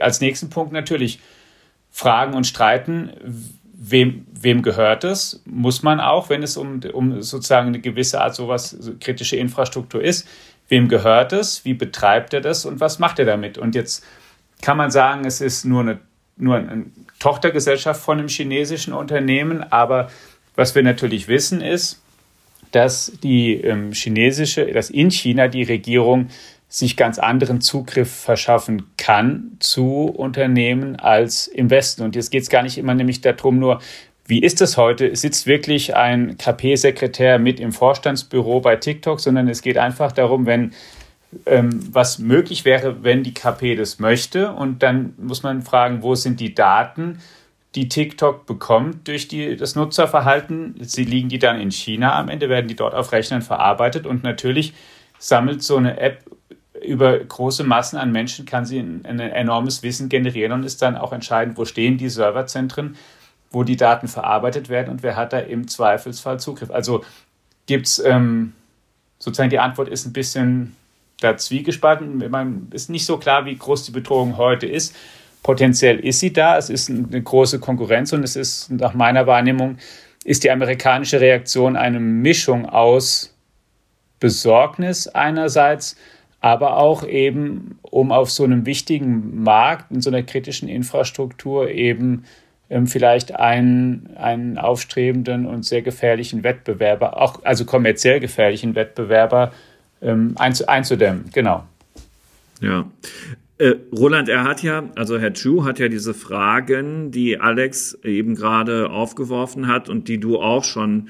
als 0.00 0.20
nächsten 0.20 0.50
Punkt 0.50 0.72
natürlich 0.72 1.20
fragen 1.90 2.34
und 2.34 2.46
streiten, 2.46 3.10
wem, 3.84 4.26
wem 4.32 4.62
gehört 4.62 5.02
es? 5.04 5.42
Muss 5.44 5.82
man 5.82 5.98
auch, 5.98 6.30
wenn 6.30 6.42
es 6.42 6.56
um, 6.56 6.80
um 6.92 7.20
sozusagen 7.20 7.68
eine 7.68 7.80
gewisse 7.80 8.20
Art 8.20 8.34
sowas, 8.34 8.70
so 8.70 8.92
kritische 8.98 9.36
Infrastruktur 9.36 10.02
ist, 10.02 10.28
wem 10.68 10.88
gehört 10.88 11.32
es? 11.32 11.64
Wie 11.64 11.74
betreibt 11.74 12.32
er 12.32 12.40
das 12.40 12.64
und 12.64 12.80
was 12.80 13.00
macht 13.00 13.18
er 13.18 13.24
damit? 13.24 13.58
Und 13.58 13.74
jetzt 13.74 14.04
kann 14.62 14.76
man 14.76 14.92
sagen, 14.92 15.24
es 15.24 15.40
ist 15.40 15.64
nur 15.64 15.80
eine, 15.80 15.98
nur 16.36 16.56
eine 16.56 16.86
Tochtergesellschaft 17.18 18.00
von 18.00 18.18
einem 18.18 18.28
chinesischen 18.28 18.92
Unternehmen, 18.92 19.64
aber 19.72 20.10
was 20.54 20.74
wir 20.74 20.82
natürlich 20.84 21.26
wissen 21.26 21.60
ist, 21.60 22.00
dass 22.70 23.12
die 23.22 23.54
ähm, 23.54 23.92
chinesische, 23.92 24.66
dass 24.66 24.90
in 24.90 25.10
China 25.10 25.48
die 25.48 25.64
Regierung 25.64 26.28
sich 26.72 26.96
ganz 26.96 27.18
anderen 27.18 27.60
Zugriff 27.60 28.10
verschaffen 28.10 28.86
kann 28.96 29.58
zu 29.60 30.06
Unternehmen 30.06 30.96
als 30.96 31.46
im 31.46 31.68
Westen. 31.68 32.02
Und 32.02 32.16
jetzt 32.16 32.30
geht 32.30 32.44
es 32.44 32.48
gar 32.48 32.62
nicht 32.62 32.78
immer 32.78 32.94
nämlich 32.94 33.20
darum, 33.20 33.58
nur 33.58 33.82
wie 34.26 34.38
ist 34.38 34.62
das 34.62 34.78
heute? 34.78 35.14
Sitzt 35.14 35.46
wirklich 35.46 35.94
ein 35.94 36.38
KP-Sekretär 36.38 37.38
mit 37.38 37.60
im 37.60 37.72
Vorstandsbüro 37.72 38.60
bei 38.60 38.76
TikTok, 38.76 39.20
sondern 39.20 39.48
es 39.48 39.60
geht 39.60 39.76
einfach 39.76 40.12
darum, 40.12 40.46
wenn 40.46 40.72
ähm, 41.44 41.78
was 41.92 42.18
möglich 42.18 42.64
wäre, 42.64 43.04
wenn 43.04 43.22
die 43.22 43.34
KP 43.34 43.76
das 43.76 43.98
möchte. 43.98 44.52
Und 44.52 44.82
dann 44.82 45.12
muss 45.18 45.42
man 45.42 45.60
fragen, 45.60 46.02
wo 46.02 46.14
sind 46.14 46.40
die 46.40 46.54
Daten, 46.54 47.18
die 47.74 47.90
TikTok 47.90 48.46
bekommt 48.46 49.08
durch 49.08 49.28
die, 49.28 49.56
das 49.56 49.74
Nutzerverhalten? 49.74 50.76
Sie 50.80 51.04
liegen 51.04 51.28
die 51.28 51.38
dann 51.38 51.60
in 51.60 51.70
China 51.70 52.18
am 52.18 52.30
Ende, 52.30 52.48
werden 52.48 52.68
die 52.68 52.76
dort 52.76 52.94
auf 52.94 53.12
Rechnern 53.12 53.42
verarbeitet 53.42 54.06
und 54.06 54.22
natürlich 54.22 54.72
sammelt 55.18 55.62
so 55.62 55.76
eine 55.76 56.00
App 56.00 56.24
über 56.84 57.18
große 57.18 57.64
Massen 57.64 57.96
an 57.96 58.12
Menschen 58.12 58.46
kann 58.46 58.64
sie 58.64 58.78
ein, 58.78 59.04
ein, 59.04 59.20
enormes 59.20 59.82
Wissen 59.82 60.08
generieren 60.08 60.52
und 60.52 60.64
ist 60.64 60.82
dann 60.82 60.96
auch 60.96 61.12
entscheidend, 61.12 61.56
wo 61.58 61.64
stehen 61.64 61.98
die 61.98 62.08
Serverzentren, 62.08 62.96
wo 63.50 63.64
die 63.64 63.76
Daten 63.76 64.08
verarbeitet 64.08 64.68
werden 64.68 64.90
und 64.90 65.02
wer 65.02 65.16
hat 65.16 65.32
da 65.32 65.38
im 65.38 65.68
Zweifelsfall 65.68 66.40
Zugriff. 66.40 66.70
Also 66.70 67.04
gibt 67.66 67.86
es 67.86 67.98
ähm, 67.98 68.52
sozusagen 69.18 69.50
die 69.50 69.58
Antwort 69.58 69.88
ist 69.88 70.06
ein 70.06 70.12
bisschen 70.12 70.76
da 71.20 71.36
zwiegespalten. 71.36 72.28
Man 72.30 72.68
ist 72.72 72.90
nicht 72.90 73.06
so 73.06 73.18
klar, 73.18 73.44
wie 73.44 73.56
groß 73.56 73.84
die 73.84 73.92
Bedrohung 73.92 74.36
heute 74.36 74.66
ist. 74.66 74.94
Potenziell 75.42 75.98
ist 76.00 76.20
sie 76.20 76.32
da, 76.32 76.56
es 76.56 76.70
ist 76.70 76.90
eine 76.90 77.22
große 77.22 77.60
Konkurrenz 77.60 78.12
und 78.12 78.22
es 78.22 78.36
ist 78.36 78.70
nach 78.70 78.94
meiner 78.94 79.26
Wahrnehmung 79.26 79.78
ist 80.24 80.44
die 80.44 80.50
amerikanische 80.50 81.20
Reaktion 81.20 81.76
eine 81.76 81.98
Mischung 81.98 82.68
aus 82.68 83.34
Besorgnis 84.20 85.08
einerseits, 85.08 85.96
aber 86.42 86.76
auch 86.76 87.06
eben, 87.06 87.78
um 87.82 88.10
auf 88.10 88.30
so 88.30 88.42
einem 88.42 88.66
wichtigen 88.66 89.42
Markt, 89.42 89.92
in 89.92 90.00
so 90.00 90.10
einer 90.10 90.24
kritischen 90.24 90.68
Infrastruktur 90.68 91.70
eben 91.70 92.24
ähm, 92.68 92.88
vielleicht 92.88 93.36
einen, 93.36 94.10
einen 94.16 94.58
aufstrebenden 94.58 95.46
und 95.46 95.64
sehr 95.64 95.82
gefährlichen 95.82 96.42
Wettbewerber, 96.42 97.16
auch 97.20 97.44
also 97.44 97.64
kommerziell 97.64 98.18
gefährlichen 98.18 98.74
Wettbewerber 98.74 99.52
ähm, 100.02 100.34
einzudämmen. 100.36 101.26
Genau. 101.32 101.62
Ja. 102.60 102.86
Äh, 103.58 103.74
Roland, 103.96 104.28
er 104.28 104.42
hat 104.42 104.64
ja, 104.64 104.82
also 104.96 105.20
Herr 105.20 105.34
Chu 105.34 105.64
hat 105.64 105.78
ja 105.78 105.86
diese 105.86 106.12
Fragen, 106.12 107.12
die 107.12 107.38
Alex 107.38 107.96
eben 108.02 108.34
gerade 108.34 108.90
aufgeworfen 108.90 109.68
hat 109.68 109.88
und 109.88 110.08
die 110.08 110.18
du 110.18 110.40
auch 110.40 110.64
schon 110.64 111.08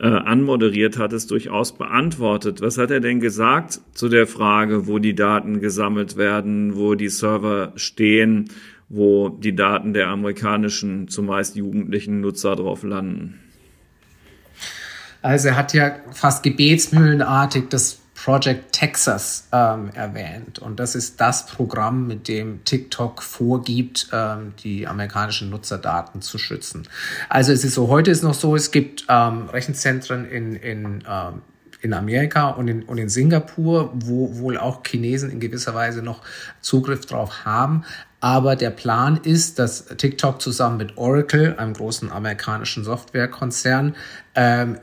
äh, 0.00 0.06
anmoderiert 0.06 0.98
hattest, 0.98 1.30
durchaus 1.30 1.76
beantwortet. 1.76 2.62
Was 2.62 2.78
hat 2.78 2.90
er 2.90 3.00
denn 3.00 3.20
gesagt 3.20 3.80
zu 3.92 4.08
der 4.08 4.26
Frage, 4.26 4.86
wo 4.86 4.98
die 4.98 5.14
Daten 5.14 5.60
gesammelt 5.60 6.16
werden, 6.16 6.74
wo 6.74 6.94
die 6.94 7.10
Server 7.10 7.72
stehen, 7.76 8.48
wo 8.88 9.28
die 9.28 9.54
Daten 9.54 9.92
der 9.92 10.08
amerikanischen, 10.08 11.08
zumeist 11.08 11.54
jugendlichen 11.54 12.22
Nutzer 12.22 12.56
drauf 12.56 12.82
landen? 12.82 13.40
Also 15.20 15.48
er 15.48 15.56
hat 15.56 15.74
ja 15.74 15.96
fast 16.12 16.42
gebetsmühlenartig 16.42 17.64
das 17.68 18.00
Project 18.30 18.70
Texas 18.70 19.48
ähm, 19.50 19.90
erwähnt. 19.92 20.60
Und 20.60 20.78
das 20.78 20.94
ist 20.94 21.20
das 21.20 21.46
Programm, 21.46 22.06
mit 22.06 22.28
dem 22.28 22.64
TikTok 22.64 23.24
vorgibt, 23.24 24.06
ähm, 24.12 24.52
die 24.62 24.86
amerikanischen 24.86 25.50
Nutzerdaten 25.50 26.22
zu 26.22 26.38
schützen. 26.38 26.86
Also 27.28 27.50
es 27.52 27.64
ist 27.64 27.74
so, 27.74 27.88
heute 27.88 28.12
ist 28.12 28.22
noch 28.22 28.34
so, 28.34 28.54
es 28.54 28.70
gibt 28.70 29.04
ähm, 29.08 29.48
Rechenzentren 29.48 30.30
in, 30.30 30.54
in 30.54 31.02
ähm, 31.08 31.42
in 31.82 31.94
Amerika 31.94 32.50
und 32.50 32.68
in, 32.68 32.82
und 32.82 32.98
in 32.98 33.08
Singapur, 33.08 33.90
wo 33.94 34.38
wohl 34.38 34.58
auch 34.58 34.82
Chinesen 34.86 35.30
in 35.30 35.40
gewisser 35.40 35.74
Weise 35.74 36.02
noch 36.02 36.20
Zugriff 36.60 37.06
drauf 37.06 37.46
haben. 37.46 37.84
Aber 38.20 38.54
der 38.54 38.68
Plan 38.68 39.16
ist, 39.16 39.58
dass 39.58 39.86
TikTok 39.86 40.42
zusammen 40.42 40.76
mit 40.76 40.98
Oracle, 40.98 41.56
einem 41.56 41.72
großen 41.72 42.12
amerikanischen 42.12 42.84
Softwarekonzern, 42.84 43.96
ähm, 44.34 44.76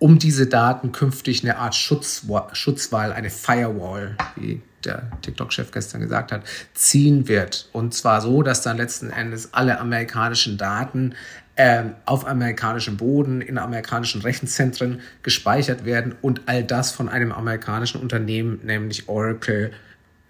um 0.00 0.18
diese 0.18 0.46
Daten 0.46 0.90
künftig 0.92 1.44
eine 1.44 1.58
Art 1.58 1.76
Schutzwall, 1.76 2.48
Schutzwall 2.54 3.12
eine 3.12 3.30
Firewall, 3.30 4.16
wie 4.34 4.62
der 4.84 5.10
TikTok-Chef 5.20 5.70
gestern 5.70 6.00
gesagt 6.00 6.32
hat, 6.32 6.42
ziehen 6.72 7.28
wird. 7.28 7.68
Und 7.72 7.94
zwar 7.94 8.22
so, 8.22 8.42
dass 8.42 8.62
dann 8.62 8.78
letzten 8.78 9.10
Endes 9.10 9.52
alle 9.52 9.78
amerikanischen 9.78 10.56
Daten 10.56 11.14
äh, 11.56 11.84
auf 12.06 12.26
amerikanischem 12.26 12.96
Boden, 12.96 13.42
in 13.42 13.58
amerikanischen 13.58 14.22
Rechenzentren 14.22 15.02
gespeichert 15.22 15.84
werden 15.84 16.14
und 16.22 16.42
all 16.46 16.64
das 16.64 16.90
von 16.92 17.10
einem 17.10 17.30
amerikanischen 17.30 18.00
Unternehmen, 18.00 18.60
nämlich 18.64 19.06
Oracle, 19.06 19.70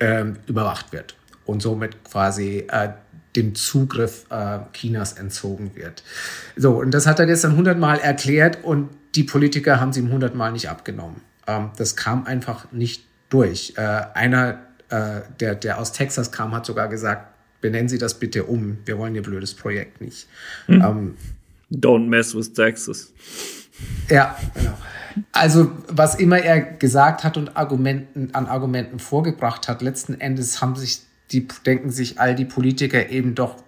äh, 0.00 0.24
überwacht 0.48 0.92
wird. 0.92 1.14
Und 1.44 1.62
somit 1.62 2.02
quasi 2.02 2.66
äh, 2.68 2.90
dem 3.36 3.54
Zugriff 3.54 4.26
äh, 4.30 4.58
Chinas 4.72 5.12
entzogen 5.12 5.72
wird. 5.74 6.02
So, 6.56 6.80
und 6.80 6.90
das 6.92 7.06
hat 7.06 7.18
er 7.18 7.26
gestern 7.26 7.56
hundertmal 7.56 7.98
erklärt 7.98 8.64
und 8.64 8.90
die 9.14 9.24
Politiker 9.24 9.80
haben 9.80 9.92
sie 9.92 10.00
ihm 10.00 10.10
hundertmal 10.10 10.52
nicht 10.52 10.68
abgenommen. 10.68 11.20
Ähm, 11.46 11.70
das 11.76 11.96
kam 11.96 12.26
einfach 12.26 12.70
nicht 12.72 13.04
durch. 13.28 13.74
Äh, 13.76 13.80
einer, 14.14 14.60
äh, 14.88 15.20
der, 15.38 15.54
der 15.54 15.78
aus 15.78 15.92
Texas 15.92 16.32
kam, 16.32 16.52
hat 16.52 16.66
sogar 16.66 16.88
gesagt, 16.88 17.26
benennen 17.60 17.88
Sie 17.88 17.98
das 17.98 18.18
bitte 18.18 18.44
um. 18.44 18.78
Wir 18.84 18.98
wollen 18.98 19.14
Ihr 19.14 19.22
blödes 19.22 19.54
Projekt 19.54 20.00
nicht. 20.00 20.26
Hm. 20.66 20.82
Ähm, 20.82 21.16
Don't 21.70 22.08
mess 22.08 22.34
with 22.34 22.52
Texas. 22.52 23.12
Ja, 24.08 24.36
genau. 24.54 24.76
Also, 25.32 25.72
was 25.88 26.14
immer 26.16 26.38
er 26.38 26.60
gesagt 26.60 27.24
hat 27.24 27.36
und 27.36 27.56
Argumenten, 27.56 28.30
an 28.34 28.46
Argumenten 28.46 28.98
vorgebracht 28.98 29.68
hat, 29.68 29.82
letzten 29.82 30.20
Endes 30.20 30.60
haben 30.60 30.76
sich 30.76 31.02
die, 31.32 31.46
denken 31.66 31.90
sich 31.90 32.18
all 32.20 32.34
die 32.34 32.44
Politiker 32.44 33.10
eben 33.10 33.34
doch, 33.34 33.62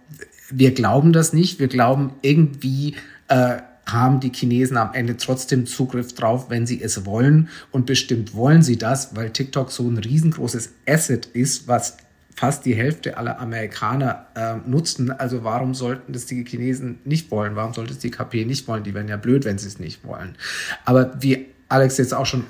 wir 0.51 0.73
glauben 0.73 1.13
das 1.13 1.33
nicht, 1.33 1.59
wir 1.59 1.69
glauben 1.69 2.13
irgendwie, 2.23 2.97
äh, 3.29 3.59
haben 3.87 4.21
die 4.21 4.31
Chinesen 4.33 4.77
am 4.77 4.95
Ende 4.95 5.17
trotzdem 5.17 5.67
Zugriff 5.67 6.15
drauf, 6.15 6.51
wenn 6.51 6.67
sie 6.67 6.81
es 6.81 7.05
wollen. 7.05 7.49
Und 7.71 7.87
bestimmt 7.87 8.35
wollen 8.35 8.63
sie 8.63 8.79
das, 8.79 9.17
weil 9.17 9.31
TikTok 9.31 9.71
so 9.73 9.89
ein 9.89 9.99
riesengroßes 9.99 10.71
Asset 10.87 11.27
ist, 11.27 11.67
was 11.67 11.97
fast 12.35 12.65
die 12.65 12.75
Hälfte 12.75 13.17
aller 13.17 13.41
Amerikaner 13.41 14.27
äh, 14.35 14.57
nutzen. 14.69 15.11
Also 15.11 15.45
warum 15.45 15.75
sollten 15.75 16.13
das 16.13 16.27
die 16.27 16.45
Chinesen 16.45 16.99
nicht 17.05 17.31
wollen? 17.31 17.57
Warum 17.57 17.75
sollte 17.75 17.93
es 17.93 17.99
die 17.99 18.11
KP 18.11 18.45
nicht 18.45 18.67
wollen? 18.69 18.85
Die 18.85 18.95
wären 18.95 19.09
ja 19.09 19.17
blöd, 19.17 19.45
wenn 19.45 19.59
sie 19.59 19.69
es 19.69 19.79
nicht 19.79 20.05
wollen. 20.05 20.37
Aber 20.85 21.21
wie 21.21 21.47
Alex 21.69 21.99
jetzt 21.99 22.15
auch 22.15 22.27
schon 22.27 22.45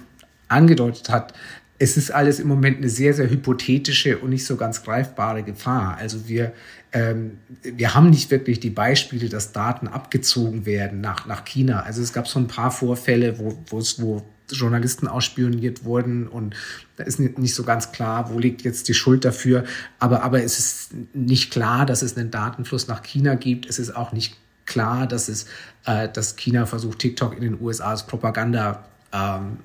angedeutet 0.49 1.09
hat, 1.09 1.33
es 1.79 1.97
ist 1.97 2.11
alles 2.13 2.39
im 2.39 2.49
Moment 2.49 2.79
eine 2.79 2.89
sehr, 2.89 3.13
sehr 3.13 3.29
hypothetische 3.29 4.19
und 4.19 4.31
nicht 4.31 4.47
so 4.47 4.57
ganz 4.57 4.85
greifbare 4.85 5.43
Gefahr. 5.43 5.97
Also 5.99 6.29
wir, 6.29 6.53
ähm, 6.93 7.39
wir 7.63 7.95
haben 7.95 8.11
nicht 8.11 8.31
wirklich 8.31 8.61
die 8.61 8.71
Beispiele, 8.71 9.29
dass 9.29 9.53
Daten 9.53 9.89
abgezogen 9.89 10.65
werden 10.65 11.01
nach, 11.01 11.27
nach 11.27 11.45
China. 11.45 11.81
Also 11.81 12.03
es 12.03 12.13
gab 12.13 12.29
so 12.29 12.39
ein 12.39 12.47
paar 12.47 12.71
Vorfälle, 12.71 13.39
wo, 13.39 13.59
wo 13.71 14.23
Journalisten 14.51 15.09
ausspioniert 15.09 15.85
wurden 15.85 16.29
und 16.29 16.55
da 16.97 17.05
ist 17.05 17.19
nicht 17.19 17.55
so 17.55 17.65
ganz 17.65 17.91
klar, 17.93 18.31
wo 18.33 18.39
liegt 18.39 18.63
jetzt 18.63 18.89
die 18.89 18.95
Schuld 18.95 19.25
dafür. 19.25 19.65
Aber, 19.99 20.23
aber 20.23 20.43
es 20.43 20.59
ist 20.59 20.91
nicht 21.15 21.51
klar, 21.51 21.87
dass 21.87 22.03
es 22.03 22.17
einen 22.17 22.31
Datenfluss 22.31 22.87
nach 22.87 23.03
China 23.03 23.35
gibt. 23.35 23.67
Es 23.67 23.79
ist 23.79 23.97
auch 23.97 24.13
nicht 24.13 24.37
klar, 24.67 25.07
dass 25.07 25.29
es, 25.29 25.47
äh, 25.87 26.09
dass 26.09 26.37
China 26.37 26.67
versucht, 26.67 26.99
TikTok 26.99 27.35
in 27.35 27.41
den 27.41 27.61
USA 27.61 27.91
als 27.91 28.07
Propaganda 28.07 28.85
ähm, 29.13 29.59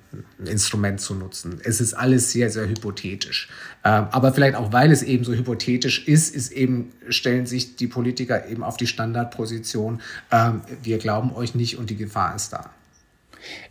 Instrument 0.45 0.99
zu 0.99 1.15
nutzen. 1.15 1.59
Es 1.63 1.79
ist 1.79 1.93
alles 1.93 2.31
sehr, 2.31 2.49
sehr 2.49 2.67
hypothetisch. 2.67 3.49
Ähm, 3.83 4.07
aber 4.11 4.33
vielleicht 4.33 4.55
auch, 4.55 4.73
weil 4.73 4.91
es 4.91 5.03
eben 5.03 5.23
so 5.23 5.33
hypothetisch 5.33 6.07
ist, 6.07 6.35
ist 6.35 6.51
eben, 6.51 6.91
stellen 7.09 7.45
sich 7.45 7.75
die 7.75 7.87
Politiker 7.87 8.47
eben 8.47 8.63
auf 8.63 8.77
die 8.77 8.87
Standardposition, 8.87 10.01
ähm, 10.31 10.61
wir 10.83 10.97
glauben 10.97 11.33
euch 11.33 11.55
nicht 11.55 11.77
und 11.77 11.89
die 11.89 11.95
Gefahr 11.95 12.35
ist 12.35 12.51
da. 12.51 12.71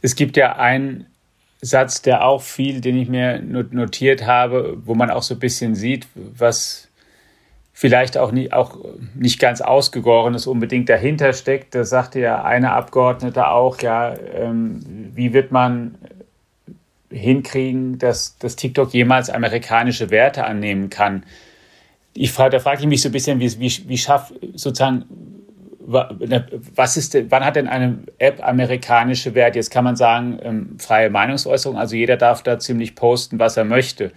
Es 0.00 0.16
gibt 0.16 0.37
ja 0.37 0.56
einen 0.56 1.06
Satz, 1.61 2.02
der 2.02 2.25
auch 2.25 2.42
viel, 2.42 2.80
den 2.80 2.97
ich 2.97 3.09
mir 3.09 3.40
notiert 3.40 4.26
habe, 4.26 4.78
wo 4.85 4.95
man 4.95 5.11
auch 5.11 5.23
so 5.23 5.35
ein 5.35 5.40
bisschen 5.40 5.75
sieht, 5.75 6.06
was 6.14 6.86
vielleicht 7.78 8.16
auch 8.16 8.33
nicht, 8.33 8.54
auch 8.54 8.78
nicht 9.14 9.38
ganz 9.38 9.61
ausgegorenes 9.61 10.47
unbedingt 10.47 10.88
dahinter 10.88 11.35
steckt. 11.35 11.75
Da 11.75 11.85
sagte 11.85 12.21
ja 12.21 12.42
eine 12.42 12.73
Abgeordnete 12.73 13.49
auch, 13.49 13.83
ja, 13.83 14.14
ähm, 14.35 15.11
wie 15.14 15.35
wird 15.35 15.52
man 15.52 15.99
hinkriegen, 17.11 17.99
dass, 17.99 18.38
dass 18.38 18.56
TikTok 18.56 18.95
jemals 18.95 19.28
amerikanische 19.28 20.09
Werte 20.09 20.45
annehmen 20.45 20.88
kann? 20.88 21.25
Ich 22.14 22.33
frage, 22.33 22.52
da 22.52 22.61
frage 22.61 22.80
ich 22.80 22.87
mich 22.87 23.02
so 23.02 23.11
ein 23.11 23.12
bisschen, 23.12 23.40
wie, 23.40 23.61
wie, 23.61 23.88
wie 23.88 23.99
schafft 23.99 24.33
sozusagen, 24.54 25.04
was 25.87 26.97
ist 26.97 27.14
wann 27.30 27.45
hat 27.45 27.56
denn 27.56 27.68
eine 27.68 27.99
App 28.16 28.42
amerikanische 28.42 29.35
Werte? 29.35 29.59
Jetzt 29.59 29.71
kann 29.71 29.85
man 29.85 29.97
sagen, 29.97 30.38
ähm, 30.42 30.76
freie 30.78 31.11
Meinungsäußerung, 31.11 31.76
also 31.76 31.95
jeder 31.95 32.16
darf 32.16 32.42
da 32.42 32.59
ziemlich 32.59 32.95
posten, 32.95 33.38
was 33.38 33.59
er 33.59 33.64
möchte. 33.64 34.12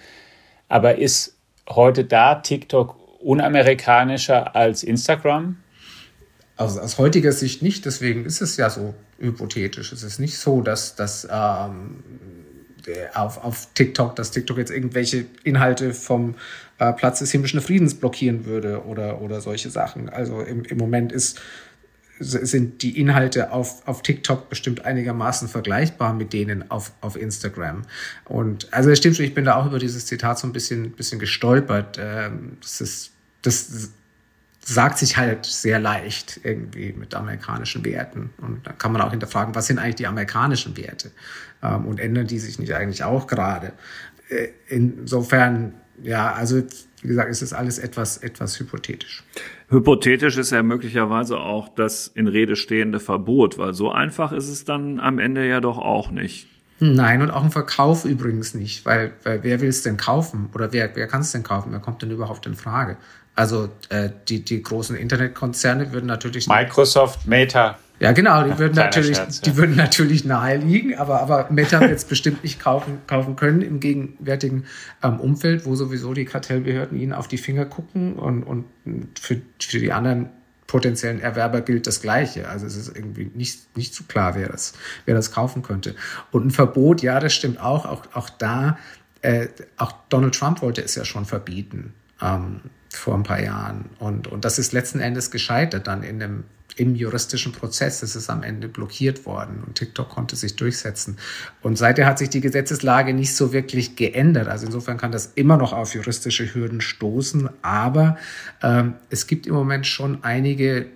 Aber 0.69 0.97
ist 0.97 1.35
heute 1.67 2.05
da 2.05 2.35
TikTok 2.35 2.98
unamerikanischer 3.19 4.55
als 4.55 4.83
Instagram? 4.83 5.57
Also 6.55 6.81
aus 6.81 6.97
heutiger 6.97 7.31
Sicht 7.31 7.61
nicht, 7.61 7.85
deswegen 7.85 8.25
ist 8.25 8.41
es 8.41 8.57
ja 8.57 8.69
so 8.69 8.93
hypothetisch. 9.17 9.91
Es 9.93 10.03
ist 10.03 10.19
nicht 10.19 10.37
so, 10.37 10.61
dass, 10.61 10.95
dass 10.95 11.27
ähm, 11.31 12.03
auf, 13.13 13.43
auf 13.43 13.69
TikTok, 13.73 14.15
dass 14.15 14.31
TikTok 14.31 14.57
jetzt 14.57 14.71
irgendwelche 14.71 15.25
Inhalte 15.43 15.93
vom 15.93 16.35
äh, 16.79 16.91
Platz 16.93 17.19
des 17.19 17.31
himmlischen 17.31 17.61
Friedens 17.61 17.95
blockieren 17.95 18.45
würde 18.45 18.85
oder, 18.85 19.21
oder 19.21 19.41
solche 19.41 19.69
Sachen. 19.69 20.09
Also 20.09 20.41
im, 20.41 20.63
im 20.65 20.77
Moment 20.77 21.11
ist, 21.11 21.39
sind 22.19 22.81
die 22.81 22.99
Inhalte 22.99 23.51
auf, 23.51 23.87
auf 23.87 24.01
TikTok 24.01 24.49
bestimmt 24.49 24.85
einigermaßen 24.85 25.47
vergleichbar 25.47 26.13
mit 26.13 26.33
denen 26.33 26.69
auf, 26.69 26.91
auf 27.01 27.15
Instagram. 27.15 27.83
Und 28.25 28.71
also 28.73 28.89
es 28.89 28.99
stimmt 28.99 29.15
schon, 29.15 29.25
ich 29.25 29.33
bin 29.33 29.45
da 29.45 29.55
auch 29.55 29.65
über 29.65 29.79
dieses 29.79 30.05
Zitat 30.05 30.37
so 30.37 30.47
ein 30.47 30.53
bisschen, 30.53 30.91
bisschen 30.91 31.19
gestolpert. 31.19 31.97
Ähm, 31.99 32.57
das 32.61 32.81
ist, 32.81 33.11
das 33.41 33.91
sagt 34.61 34.99
sich 34.99 35.17
halt 35.17 35.45
sehr 35.45 35.79
leicht 35.79 36.41
irgendwie 36.43 36.93
mit 36.93 37.15
amerikanischen 37.15 37.83
Werten. 37.85 38.29
Und 38.41 38.67
da 38.67 38.73
kann 38.73 38.91
man 38.91 39.01
auch 39.01 39.11
hinterfragen, 39.11 39.55
was 39.55 39.67
sind 39.67 39.79
eigentlich 39.79 39.95
die 39.95 40.07
amerikanischen 40.07 40.77
Werte? 40.77 41.11
Ähm, 41.63 41.85
und 41.85 41.99
ändern 41.99 42.27
die 42.27 42.39
sich 42.39 42.59
nicht 42.59 42.73
eigentlich 42.73 43.03
auch 43.03 43.27
gerade? 43.27 43.73
Äh, 44.29 44.49
insofern, 44.67 45.73
ja, 46.03 46.33
also 46.33 46.61
wie 47.01 47.07
gesagt, 47.07 47.29
ist 47.29 47.41
es 47.41 47.53
alles 47.53 47.79
etwas, 47.79 48.17
etwas 48.17 48.59
hypothetisch. 48.59 49.23
Hypothetisch 49.69 50.37
ist 50.37 50.51
ja 50.51 50.63
möglicherweise 50.63 51.37
auch 51.37 51.69
das 51.69 52.07
in 52.07 52.27
Rede 52.27 52.55
stehende 52.55 52.99
Verbot, 52.99 53.57
weil 53.57 53.73
so 53.73 53.91
einfach 53.91 54.31
ist 54.31 54.49
es 54.49 54.65
dann 54.65 54.99
am 54.99 55.19
Ende 55.19 55.47
ja 55.47 55.61
doch 55.61 55.77
auch 55.77 56.11
nicht. 56.11 56.47
Nein, 56.79 57.21
und 57.21 57.29
auch 57.31 57.43
ein 57.43 57.51
Verkauf 57.51 58.05
übrigens 58.05 58.53
nicht, 58.53 58.85
weil, 58.85 59.11
weil 59.23 59.43
wer 59.43 59.59
will 59.59 59.67
es 59.67 59.83
denn 59.83 59.97
kaufen? 59.97 60.49
Oder 60.53 60.71
wer, 60.71 60.95
wer 60.95 61.07
kann 61.07 61.21
es 61.21 61.31
denn 61.31 61.43
kaufen? 61.43 61.71
Wer 61.71 61.79
kommt 61.79 62.01
denn 62.01 62.11
überhaupt 62.11 62.45
in 62.45 62.55
Frage? 62.55 62.97
Also 63.35 63.69
äh, 63.89 64.09
die, 64.27 64.43
die 64.43 64.63
großen 64.63 64.95
Internetkonzerne 64.95 65.91
würden 65.91 66.07
natürlich. 66.07 66.47
Microsoft, 66.47 67.27
Meta. 67.27 67.77
Ja, 67.99 68.13
genau, 68.13 68.43
die 68.43 68.57
würden 68.57 68.75
natürlich, 68.75 69.17
Scherz, 69.17 69.41
ja. 69.43 69.51
die 69.51 69.57
würden 69.57 69.75
natürlich 69.75 70.23
nahe 70.23 70.57
liegen, 70.57 70.95
aber, 70.95 71.21
aber 71.21 71.47
Meta 71.49 71.81
wird 71.81 71.91
es 71.91 72.05
bestimmt 72.05 72.43
nicht 72.43 72.59
kaufen, 72.59 72.99
kaufen 73.07 73.35
können 73.35 73.61
im 73.61 73.79
gegenwärtigen 73.79 74.65
ähm, 75.03 75.19
Umfeld, 75.19 75.65
wo 75.65 75.75
sowieso 75.75 76.13
die 76.13 76.25
Kartellbehörden 76.25 76.97
ihnen 76.97 77.13
auf 77.13 77.27
die 77.27 77.37
Finger 77.37 77.65
gucken 77.65 78.13
und, 78.13 78.43
und 78.43 78.65
für, 79.19 79.41
für 79.59 79.79
die 79.79 79.91
anderen 79.91 80.29
potenziellen 80.69 81.19
Erwerber 81.19 81.61
gilt 81.61 81.87
das 81.87 82.01
Gleiche. 82.01 82.47
Also 82.47 82.67
es 82.67 82.75
ist 82.75 82.95
irgendwie 82.95 83.31
nicht, 83.33 83.75
nicht 83.75 83.93
so 83.93 84.03
klar, 84.07 84.35
wer 84.35 84.49
das, 84.49 84.73
wer 85.05 85.15
das 85.15 85.31
kaufen 85.31 85.63
könnte. 85.63 85.95
Und 86.31 86.45
ein 86.45 86.51
Verbot, 86.51 87.01
ja, 87.01 87.19
das 87.19 87.33
stimmt 87.33 87.59
auch. 87.59 87.85
Auch, 87.85 88.03
auch 88.13 88.29
da, 88.29 88.77
äh, 89.21 89.47
auch 89.77 89.93
Donald 90.09 90.35
Trump 90.35 90.61
wollte 90.61 90.83
es 90.83 90.93
ja 90.93 91.05
schon 91.05 91.25
verbieten 91.25 91.93
ähm, 92.21 92.61
vor 92.89 93.15
ein 93.15 93.23
paar 93.23 93.41
Jahren. 93.41 93.85
Und, 93.97 94.27
und 94.27 94.45
das 94.45 94.59
ist 94.59 94.71
letzten 94.71 94.99
Endes 94.99 95.31
gescheitert 95.31 95.87
dann 95.87 96.03
in 96.03 96.19
dem 96.19 96.43
im 96.79 96.95
juristischen 96.95 97.51
Prozess. 97.51 98.01
Es 98.01 98.15
ist 98.15 98.29
am 98.29 98.43
Ende 98.43 98.67
blockiert 98.67 99.25
worden 99.25 99.63
und 99.65 99.75
TikTok 99.75 100.09
konnte 100.09 100.35
sich 100.35 100.55
durchsetzen. 100.55 101.17
Und 101.61 101.77
seither 101.77 102.05
hat 102.05 102.17
sich 102.17 102.29
die 102.29 102.41
Gesetzeslage 102.41 103.13
nicht 103.13 103.35
so 103.35 103.51
wirklich 103.51 103.95
geändert. 103.95 104.47
Also 104.47 104.65
insofern 104.65 104.97
kann 104.97 105.11
das 105.11 105.33
immer 105.35 105.57
noch 105.57 105.73
auf 105.73 105.93
juristische 105.93 106.53
Hürden 106.53 106.81
stoßen. 106.81 107.49
Aber 107.61 108.17
ähm, 108.63 108.93
es 109.09 109.27
gibt 109.27 109.45
im 109.45 109.53
Moment 109.53 109.85
schon 109.85 110.23
einige 110.23 110.87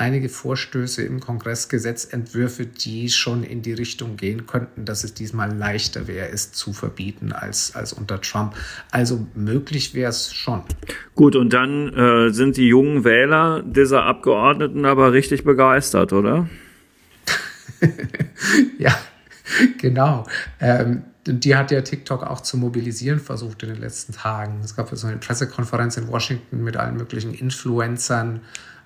einige 0.00 0.30
Vorstöße 0.30 1.02
im 1.02 1.20
Kongress, 1.20 1.68
Gesetzentwürfe, 1.68 2.64
die 2.66 3.10
schon 3.10 3.44
in 3.44 3.60
die 3.60 3.74
Richtung 3.74 4.16
gehen 4.16 4.46
könnten, 4.46 4.86
dass 4.86 5.04
es 5.04 5.12
diesmal 5.12 5.52
leichter 5.54 6.08
wäre, 6.08 6.30
es 6.30 6.52
zu 6.52 6.72
verbieten 6.72 7.32
als, 7.32 7.76
als 7.76 7.92
unter 7.92 8.20
Trump. 8.20 8.54
Also 8.90 9.26
möglich 9.34 9.94
wäre 9.94 10.10
es 10.10 10.32
schon. 10.32 10.62
Gut, 11.14 11.36
und 11.36 11.52
dann 11.52 11.92
äh, 11.92 12.30
sind 12.30 12.56
die 12.56 12.66
jungen 12.66 13.04
Wähler 13.04 13.62
dieser 13.62 14.04
Abgeordneten 14.04 14.86
aber 14.86 15.12
richtig 15.12 15.44
begeistert, 15.44 16.14
oder? 16.14 16.48
ja, 18.78 18.98
genau. 19.78 20.26
Ähm, 20.60 21.02
die 21.26 21.54
hat 21.54 21.70
ja 21.70 21.82
TikTok 21.82 22.22
auch 22.22 22.40
zu 22.40 22.56
mobilisieren 22.56 23.20
versucht 23.20 23.62
in 23.62 23.68
den 23.68 23.80
letzten 23.80 24.14
Tagen. 24.14 24.60
Es 24.64 24.74
gab 24.74 24.90
ja 24.90 24.96
so 24.96 25.06
eine 25.06 25.18
Pressekonferenz 25.18 25.98
in 25.98 26.08
Washington 26.08 26.64
mit 26.64 26.78
allen 26.78 26.96
möglichen 26.96 27.34
Influencern, 27.34 28.40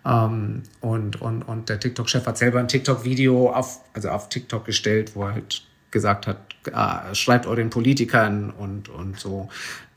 ähm, 0.04 0.62
und, 0.80 1.20
und, 1.20 1.42
und 1.42 1.68
der 1.68 1.80
TikTok-Chef 1.80 2.26
hat 2.26 2.38
selber 2.38 2.60
ein 2.60 2.68
TikTok-Video 2.68 3.50
auf, 3.50 3.80
also 3.92 4.10
auf 4.10 4.28
TikTok 4.28 4.64
gestellt, 4.64 5.12
wo 5.14 5.24
er 5.24 5.34
halt 5.34 5.62
gesagt 5.90 6.26
hat, 6.26 6.38
äh, 6.66 7.14
schreibt 7.14 7.46
euren 7.46 7.70
Politikern 7.70 8.50
und, 8.50 8.88
und 8.88 9.18
so. 9.18 9.48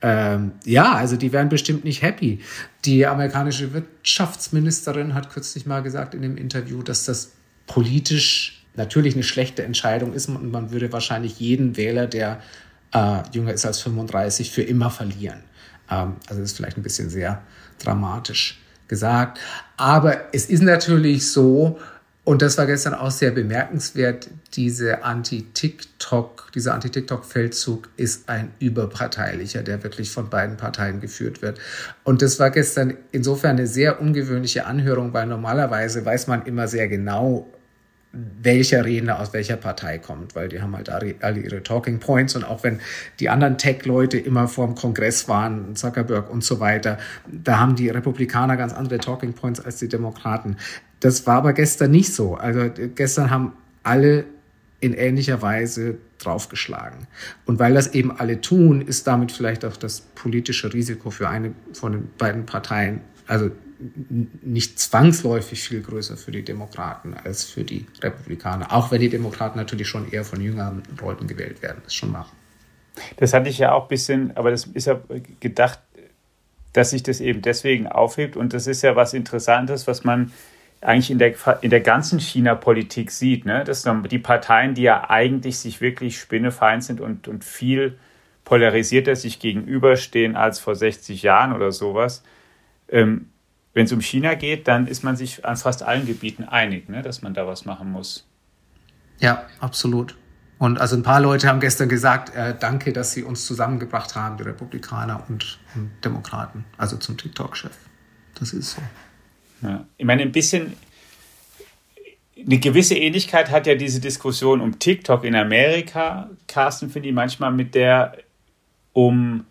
Ähm, 0.01 0.53
ja, 0.63 0.93
also 0.93 1.17
die 1.17 1.33
wären 1.33 1.49
bestimmt 1.49 1.83
nicht 1.83 2.03
happy. 2.03 2.39
Die 2.85 3.05
amerikanische 3.05 3.73
Wirtschaftsministerin 3.73 5.13
hat 5.13 5.29
kürzlich 5.31 5.65
mal 5.65 5.81
gesagt 5.81 6.13
in 6.13 6.21
dem 6.21 6.37
Interview, 6.37 6.83
dass 6.83 7.05
das 7.05 7.31
politisch 7.65 8.65
natürlich 8.75 9.15
eine 9.15 9.23
schlechte 9.23 9.63
Entscheidung 9.63 10.13
ist 10.13 10.29
und 10.29 10.51
man 10.51 10.71
würde 10.71 10.93
wahrscheinlich 10.93 11.39
jeden 11.39 11.75
Wähler, 11.77 12.05
der 12.05 12.39
äh, 12.93 13.23
jünger 13.33 13.53
ist 13.53 13.65
als 13.65 13.81
35, 13.81 14.51
für 14.51 14.61
immer 14.61 14.91
verlieren. 14.91 15.43
Ähm, 15.89 16.17
also 16.27 16.41
das 16.41 16.51
ist 16.51 16.57
vielleicht 16.57 16.77
ein 16.77 16.83
bisschen 16.83 17.09
sehr 17.09 17.41
dramatisch 17.79 18.61
gesagt. 18.87 19.39
Aber 19.77 20.33
es 20.33 20.45
ist 20.45 20.63
natürlich 20.63 21.31
so, 21.31 21.79
und 22.23 22.41
das 22.41 22.57
war 22.57 22.65
gestern 22.65 22.93
auch 22.93 23.11
sehr 23.11 23.31
bemerkenswert, 23.31 24.29
diese 24.53 25.03
Anti-TikTok, 25.03 26.51
dieser 26.53 26.73
Anti-TikTok-Feldzug 26.73 27.87
ist 27.95 28.27
ein 28.27 28.51
überparteilicher, 28.59 29.63
der 29.63 29.81
wirklich 29.83 30.11
von 30.11 30.29
beiden 30.29 30.57
Parteien 30.57 30.99
geführt 30.99 31.41
wird. 31.41 31.57
Und 32.03 32.21
das 32.21 32.37
war 32.37 32.49
gestern 32.49 32.95
insofern 33.13 33.51
eine 33.51 33.67
sehr 33.67 34.01
ungewöhnliche 34.01 34.65
Anhörung, 34.65 35.13
weil 35.13 35.25
normalerweise 35.25 36.03
weiß 36.03 36.27
man 36.27 36.45
immer 36.45 36.67
sehr 36.67 36.89
genau, 36.89 37.47
welcher 38.41 38.85
Redner 38.85 39.19
aus 39.19 39.33
welcher 39.33 39.57
Partei 39.57 39.97
kommt, 39.97 40.35
weil 40.35 40.49
die 40.49 40.61
haben 40.61 40.75
halt 40.75 40.89
alle 40.89 41.39
ihre 41.39 41.61
Talking 41.61 41.99
Points 41.99 42.35
und 42.35 42.43
auch 42.43 42.63
wenn 42.63 42.79
die 43.19 43.29
anderen 43.29 43.57
Tech-Leute 43.57 44.17
immer 44.17 44.47
vor 44.47 44.65
dem 44.65 44.75
Kongress 44.75 45.27
waren, 45.27 45.75
Zuckerberg 45.75 46.29
und 46.29 46.43
so 46.43 46.59
weiter, 46.59 46.97
da 47.27 47.59
haben 47.59 47.75
die 47.75 47.89
Republikaner 47.89 48.57
ganz 48.57 48.73
andere 48.73 48.97
Talking 48.99 49.33
Points 49.33 49.59
als 49.59 49.77
die 49.77 49.87
Demokraten. 49.87 50.57
Das 50.99 51.27
war 51.27 51.35
aber 51.35 51.53
gestern 51.53 51.91
nicht 51.91 52.13
so. 52.13 52.35
Also 52.35 52.71
gestern 52.95 53.29
haben 53.29 53.53
alle 53.83 54.25
in 54.79 54.93
ähnlicher 54.93 55.41
Weise 55.41 55.97
draufgeschlagen. 56.19 57.07
Und 57.45 57.59
weil 57.59 57.73
das 57.73 57.93
eben 57.93 58.11
alle 58.11 58.41
tun, 58.41 58.81
ist 58.81 59.07
damit 59.07 59.31
vielleicht 59.31 59.65
auch 59.65 59.77
das 59.77 60.01
politische 60.01 60.73
Risiko 60.73 61.09
für 61.09 61.29
eine 61.29 61.53
von 61.73 61.91
den 61.93 62.09
beiden 62.17 62.45
Parteien, 62.45 63.01
also 63.27 63.51
nicht 64.41 64.79
zwangsläufig 64.79 65.61
viel 65.61 65.81
größer 65.81 66.17
für 66.17 66.31
die 66.31 66.43
Demokraten 66.43 67.13
als 67.13 67.43
für 67.43 67.63
die 67.63 67.85
Republikaner. 68.01 68.73
Auch 68.73 68.91
wenn 68.91 69.01
die 69.01 69.09
Demokraten 69.09 69.57
natürlich 69.57 69.87
schon 69.87 70.11
eher 70.11 70.25
von 70.25 70.41
jüngeren 70.41 70.83
Leuten 70.99 71.27
gewählt 71.27 71.61
werden. 71.61 71.81
Das 71.83 71.93
schon 71.93 72.13
wahr. 72.13 72.29
Das 73.17 73.33
hatte 73.33 73.49
ich 73.49 73.59
ja 73.59 73.73
auch 73.73 73.83
ein 73.83 73.89
bisschen, 73.89 74.35
aber 74.35 74.49
das 74.49 74.65
ist 74.65 74.87
ja 74.87 74.99
gedacht, 75.39 75.79
dass 76.73 76.91
sich 76.91 77.03
das 77.03 77.21
eben 77.21 77.41
deswegen 77.41 77.87
aufhebt. 77.87 78.35
Und 78.35 78.53
das 78.53 78.67
ist 78.67 78.81
ja 78.81 78.95
was 78.95 79.13
Interessantes, 79.13 79.87
was 79.87 80.03
man 80.03 80.31
eigentlich 80.81 81.11
in 81.11 81.19
der, 81.19 81.33
in 81.61 81.69
der 81.69 81.81
ganzen 81.81 82.19
China-Politik 82.19 83.11
sieht. 83.11 83.45
Ne? 83.45 83.63
Dass 83.63 83.87
die 84.09 84.19
Parteien, 84.19 84.73
die 84.73 84.83
ja 84.83 85.09
eigentlich 85.09 85.57
sich 85.57 85.81
wirklich 85.81 86.19
spinnefeind 86.19 86.83
sind 86.83 87.01
und, 87.01 87.27
und 87.27 87.43
viel 87.43 87.97
polarisierter 88.43 89.15
sich 89.15 89.39
gegenüberstehen 89.39 90.35
als 90.35 90.59
vor 90.59 90.75
60 90.75 91.21
Jahren 91.21 91.53
oder 91.53 91.71
sowas, 91.71 92.23
ähm, 92.89 93.29
wenn 93.77 93.85
es 93.85 93.91
um 93.91 94.01
China 94.01 94.33
geht, 94.33 94.67
dann 94.67 94.87
ist 94.87 95.03
man 95.03 95.15
sich 95.15 95.45
an 95.45 95.55
fast 95.55 95.83
allen 95.83 96.07
Gebieten 96.07 96.43
einig, 96.43 96.89
ne, 96.89 97.03
dass 97.03 97.21
man 97.21 97.35
da 97.35 97.45
was 97.45 97.65
machen 97.65 97.91
muss. 97.91 98.27
Ja, 99.19 99.45
absolut. 99.59 100.15
Und 100.57 100.81
also 100.81 100.95
ein 100.95 101.03
paar 101.03 101.21
Leute 101.21 101.47
haben 101.47 101.59
gestern 101.59 101.87
gesagt, 101.87 102.35
äh, 102.35 102.55
danke, 102.59 102.91
dass 102.91 103.11
sie 103.11 103.21
uns 103.21 103.45
zusammengebracht 103.45 104.15
haben, 104.15 104.37
die 104.37 104.43
Republikaner 104.43 105.23
und, 105.29 105.59
und 105.75 105.91
Demokraten, 106.03 106.65
also 106.79 106.97
zum 106.97 107.17
TikTok-Chef. 107.17 107.77
Das 108.39 108.51
ist 108.51 108.71
so. 108.71 108.81
Ja. 109.61 109.85
Ich 109.95 110.05
meine, 110.05 110.23
ein 110.23 110.31
bisschen, 110.31 110.73
eine 112.35 112.57
gewisse 112.57 112.95
Ähnlichkeit 112.95 113.51
hat 113.51 113.67
ja 113.67 113.75
diese 113.75 113.99
Diskussion 113.99 114.59
um 114.59 114.79
TikTok 114.79 115.23
in 115.23 115.35
Amerika, 115.35 116.31
Carsten, 116.47 116.89
finde 116.89 117.09
ich 117.09 117.13
manchmal 117.13 117.51
mit 117.51 117.75
der 117.75 118.17
um 118.93 119.45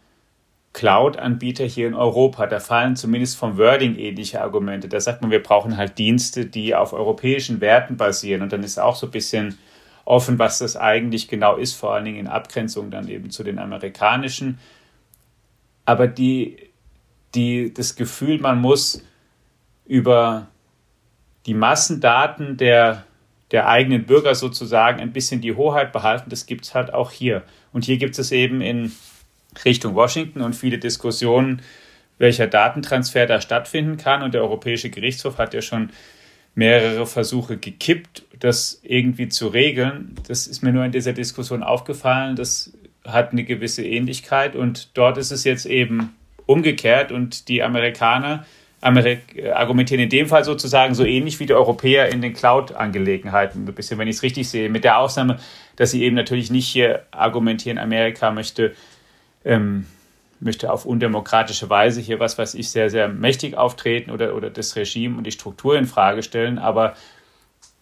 Cloud-Anbieter 0.76 1.64
hier 1.64 1.88
in 1.88 1.94
Europa. 1.94 2.46
Da 2.46 2.60
fallen 2.60 2.96
zumindest 2.96 3.38
vom 3.38 3.56
Wording 3.56 3.96
ähnliche 3.96 4.42
Argumente. 4.42 4.88
Da 4.88 5.00
sagt 5.00 5.22
man, 5.22 5.30
wir 5.30 5.42
brauchen 5.42 5.78
halt 5.78 5.96
Dienste, 5.96 6.44
die 6.44 6.74
auf 6.74 6.92
europäischen 6.92 7.62
Werten 7.62 7.96
basieren. 7.96 8.42
Und 8.42 8.52
dann 8.52 8.62
ist 8.62 8.78
auch 8.78 8.94
so 8.94 9.06
ein 9.06 9.10
bisschen 9.10 9.56
offen, 10.04 10.38
was 10.38 10.58
das 10.58 10.76
eigentlich 10.76 11.28
genau 11.28 11.56
ist, 11.56 11.72
vor 11.72 11.94
allen 11.94 12.04
Dingen 12.04 12.18
in 12.18 12.26
Abgrenzung 12.26 12.90
dann 12.90 13.08
eben 13.08 13.30
zu 13.30 13.42
den 13.42 13.58
amerikanischen. 13.58 14.58
Aber 15.86 16.08
die, 16.08 16.58
die, 17.34 17.72
das 17.72 17.96
Gefühl, 17.96 18.38
man 18.38 18.60
muss 18.60 19.02
über 19.86 20.48
die 21.46 21.54
Massendaten 21.54 22.58
der, 22.58 23.06
der 23.50 23.66
eigenen 23.66 24.04
Bürger 24.04 24.34
sozusagen 24.34 25.00
ein 25.00 25.14
bisschen 25.14 25.40
die 25.40 25.54
Hoheit 25.54 25.90
behalten, 25.92 26.28
das 26.28 26.44
gibt 26.44 26.66
es 26.66 26.74
halt 26.74 26.92
auch 26.92 27.12
hier. 27.12 27.44
Und 27.72 27.86
hier 27.86 27.96
gibt 27.96 28.18
es 28.18 28.30
eben 28.30 28.60
in 28.60 28.92
Richtung 29.64 29.94
Washington 29.94 30.42
und 30.42 30.54
viele 30.54 30.78
Diskussionen, 30.78 31.62
welcher 32.18 32.46
Datentransfer 32.46 33.26
da 33.26 33.40
stattfinden 33.40 33.96
kann. 33.96 34.22
Und 34.22 34.34
der 34.34 34.42
Europäische 34.42 34.90
Gerichtshof 34.90 35.38
hat 35.38 35.54
ja 35.54 35.62
schon 35.62 35.90
mehrere 36.54 37.06
Versuche 37.06 37.58
gekippt, 37.58 38.24
das 38.38 38.80
irgendwie 38.82 39.28
zu 39.28 39.48
regeln. 39.48 40.14
Das 40.26 40.46
ist 40.46 40.62
mir 40.62 40.72
nur 40.72 40.84
in 40.84 40.92
dieser 40.92 41.12
Diskussion 41.12 41.62
aufgefallen. 41.62 42.36
Das 42.36 42.72
hat 43.06 43.32
eine 43.32 43.44
gewisse 43.44 43.84
Ähnlichkeit 43.84 44.56
und 44.56 44.90
dort 44.94 45.18
ist 45.18 45.30
es 45.30 45.44
jetzt 45.44 45.66
eben 45.66 46.16
umgekehrt 46.46 47.12
und 47.12 47.48
die 47.48 47.62
Amerikaner 47.62 48.44
Amerik 48.80 49.42
argumentieren 49.54 50.02
in 50.02 50.10
dem 50.10 50.28
Fall 50.28 50.44
sozusagen 50.44 50.94
so 50.94 51.04
ähnlich 51.04 51.40
wie 51.40 51.46
die 51.46 51.54
Europäer 51.54 52.08
in 52.08 52.20
den 52.20 52.34
Cloud-Angelegenheiten. 52.34 53.66
Ein 53.66 53.74
bisschen, 53.74 53.98
wenn 53.98 54.08
ich 54.08 54.16
es 54.16 54.22
richtig 54.22 54.48
sehe, 54.48 54.68
mit 54.68 54.84
der 54.84 54.98
Ausnahme, 54.98 55.38
dass 55.76 55.90
sie 55.90 56.02
eben 56.04 56.14
natürlich 56.14 56.50
nicht 56.50 56.68
hier 56.68 57.02
argumentieren, 57.10 57.78
Amerika 57.78 58.30
möchte 58.30 58.74
ähm, 59.46 59.86
möchte 60.40 60.70
auf 60.70 60.84
undemokratische 60.84 61.70
Weise 61.70 62.00
hier 62.00 62.20
was 62.20 62.36
weiß 62.36 62.54
ich 62.54 62.68
sehr, 62.70 62.90
sehr 62.90 63.08
mächtig 63.08 63.56
auftreten 63.56 64.10
oder, 64.10 64.34
oder 64.34 64.50
das 64.50 64.76
Regime 64.76 65.16
und 65.16 65.24
die 65.24 65.32
Struktur 65.32 65.78
in 65.78 65.86
Frage 65.86 66.22
stellen. 66.22 66.58
Aber, 66.58 66.94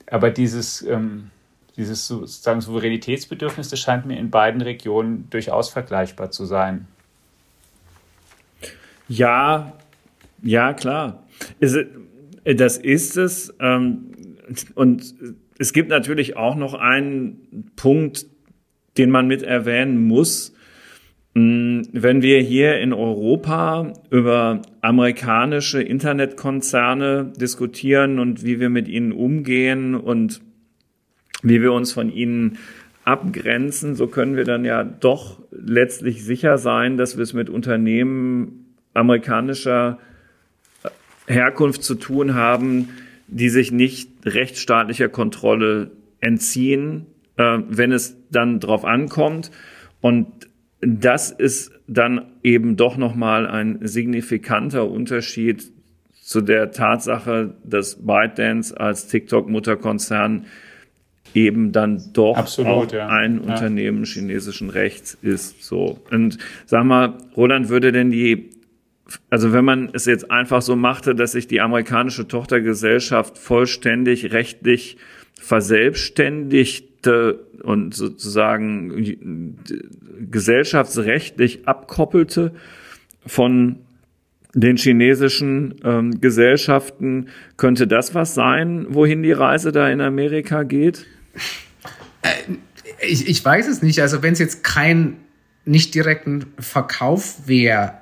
aber 0.08 0.30
dieses, 0.30 0.82
ähm, 0.82 1.30
dieses 1.76 2.06
sozusagen 2.06 2.60
Souveränitätsbedürfnis, 2.60 3.70
das 3.70 3.80
scheint 3.80 4.06
mir 4.06 4.18
in 4.18 4.30
beiden 4.30 4.60
Regionen 4.60 5.28
durchaus 5.30 5.70
vergleichbar 5.70 6.30
zu 6.30 6.44
sein. 6.44 6.86
Ja, 9.08 9.72
ja, 10.42 10.74
klar. 10.74 11.24
Das 11.60 12.76
ist 12.76 13.16
es. 13.16 13.54
Ähm, 13.58 14.12
und 14.74 15.14
es 15.58 15.72
gibt 15.72 15.88
natürlich 15.88 16.36
auch 16.36 16.54
noch 16.54 16.74
einen 16.74 17.72
Punkt, 17.76 18.26
den 18.96 19.10
man 19.10 19.26
mit 19.26 19.42
erwähnen 19.42 20.06
muss, 20.06 20.54
wenn 21.34 22.22
wir 22.22 22.40
hier 22.40 22.78
in 22.78 22.92
Europa 22.92 23.92
über 24.10 24.62
amerikanische 24.80 25.82
Internetkonzerne 25.82 27.32
diskutieren 27.36 28.20
und 28.20 28.44
wie 28.44 28.60
wir 28.60 28.70
mit 28.70 28.86
ihnen 28.86 29.10
umgehen 29.10 29.96
und 29.96 30.40
wie 31.42 31.60
wir 31.60 31.72
uns 31.72 31.92
von 31.92 32.08
ihnen 32.08 32.58
abgrenzen, 33.04 33.96
so 33.96 34.06
können 34.06 34.36
wir 34.36 34.44
dann 34.44 34.64
ja 34.64 34.84
doch 34.84 35.42
letztlich 35.50 36.24
sicher 36.24 36.56
sein, 36.56 36.96
dass 36.96 37.16
wir 37.16 37.24
es 37.24 37.34
mit 37.34 37.50
Unternehmen 37.50 38.76
amerikanischer 38.94 39.98
Herkunft 41.26 41.82
zu 41.82 41.96
tun 41.96 42.34
haben, 42.34 42.90
die 43.26 43.48
sich 43.48 43.72
nicht 43.72 44.10
rechtsstaatlicher 44.24 45.08
Kontrolle 45.08 45.90
entziehen, 46.20 47.06
äh, 47.36 47.58
wenn 47.68 47.90
es 47.90 48.16
dann 48.30 48.60
drauf 48.60 48.84
ankommt. 48.84 49.50
Und 50.00 50.28
das 50.86 51.30
ist 51.30 51.72
dann 51.86 52.32
eben 52.42 52.76
doch 52.76 52.96
nochmal 52.96 53.46
ein 53.46 53.78
signifikanter 53.82 54.88
Unterschied 54.90 55.72
zu 56.12 56.40
der 56.40 56.70
Tatsache, 56.70 57.54
dass 57.64 58.06
ByteDance 58.06 58.78
als 58.78 59.08
TikTok-Mutterkonzern 59.08 60.46
eben 61.34 61.72
dann 61.72 62.00
doch 62.12 62.36
Absolut, 62.36 62.92
ja. 62.92 63.08
ein 63.08 63.42
ja. 63.44 63.52
Unternehmen 63.52 64.04
chinesischen 64.04 64.70
Rechts 64.70 65.18
ist. 65.20 65.62
So. 65.62 66.00
Und 66.10 66.38
sag 66.64 66.84
mal, 66.84 67.18
Roland, 67.36 67.68
würde 67.68 67.92
denn 67.92 68.10
die, 68.10 68.50
also 69.30 69.52
wenn 69.52 69.64
man 69.64 69.90
es 69.92 70.06
jetzt 70.06 70.30
einfach 70.30 70.62
so 70.62 70.76
machte, 70.76 71.14
dass 71.14 71.32
sich 71.32 71.46
die 71.46 71.60
amerikanische 71.60 72.28
Tochtergesellschaft 72.28 73.36
vollständig 73.36 74.32
rechtlich 74.32 74.96
verselbstständigte 77.04 77.38
und 77.62 77.94
sozusagen 77.94 79.56
gesellschaftsrechtlich 80.30 81.66
abkoppelte 81.66 82.52
von 83.26 83.76
den 84.54 84.76
chinesischen 84.76 85.74
ähm, 85.82 86.20
Gesellschaften, 86.20 87.28
könnte 87.56 87.86
das 87.88 88.14
was 88.14 88.34
sein, 88.34 88.86
wohin 88.90 89.22
die 89.22 89.32
Reise 89.32 89.72
da 89.72 89.88
in 89.88 90.00
Amerika 90.00 90.62
geht? 90.62 91.06
Äh, 92.22 92.28
ich, 93.04 93.28
ich 93.28 93.44
weiß 93.44 93.66
es 93.66 93.82
nicht. 93.82 94.00
Also 94.00 94.22
wenn 94.22 94.32
es 94.32 94.38
jetzt 94.38 94.62
kein 94.62 95.16
nicht 95.64 95.94
direkten 95.94 96.46
Verkauf 96.58 97.48
wäre, 97.48 97.94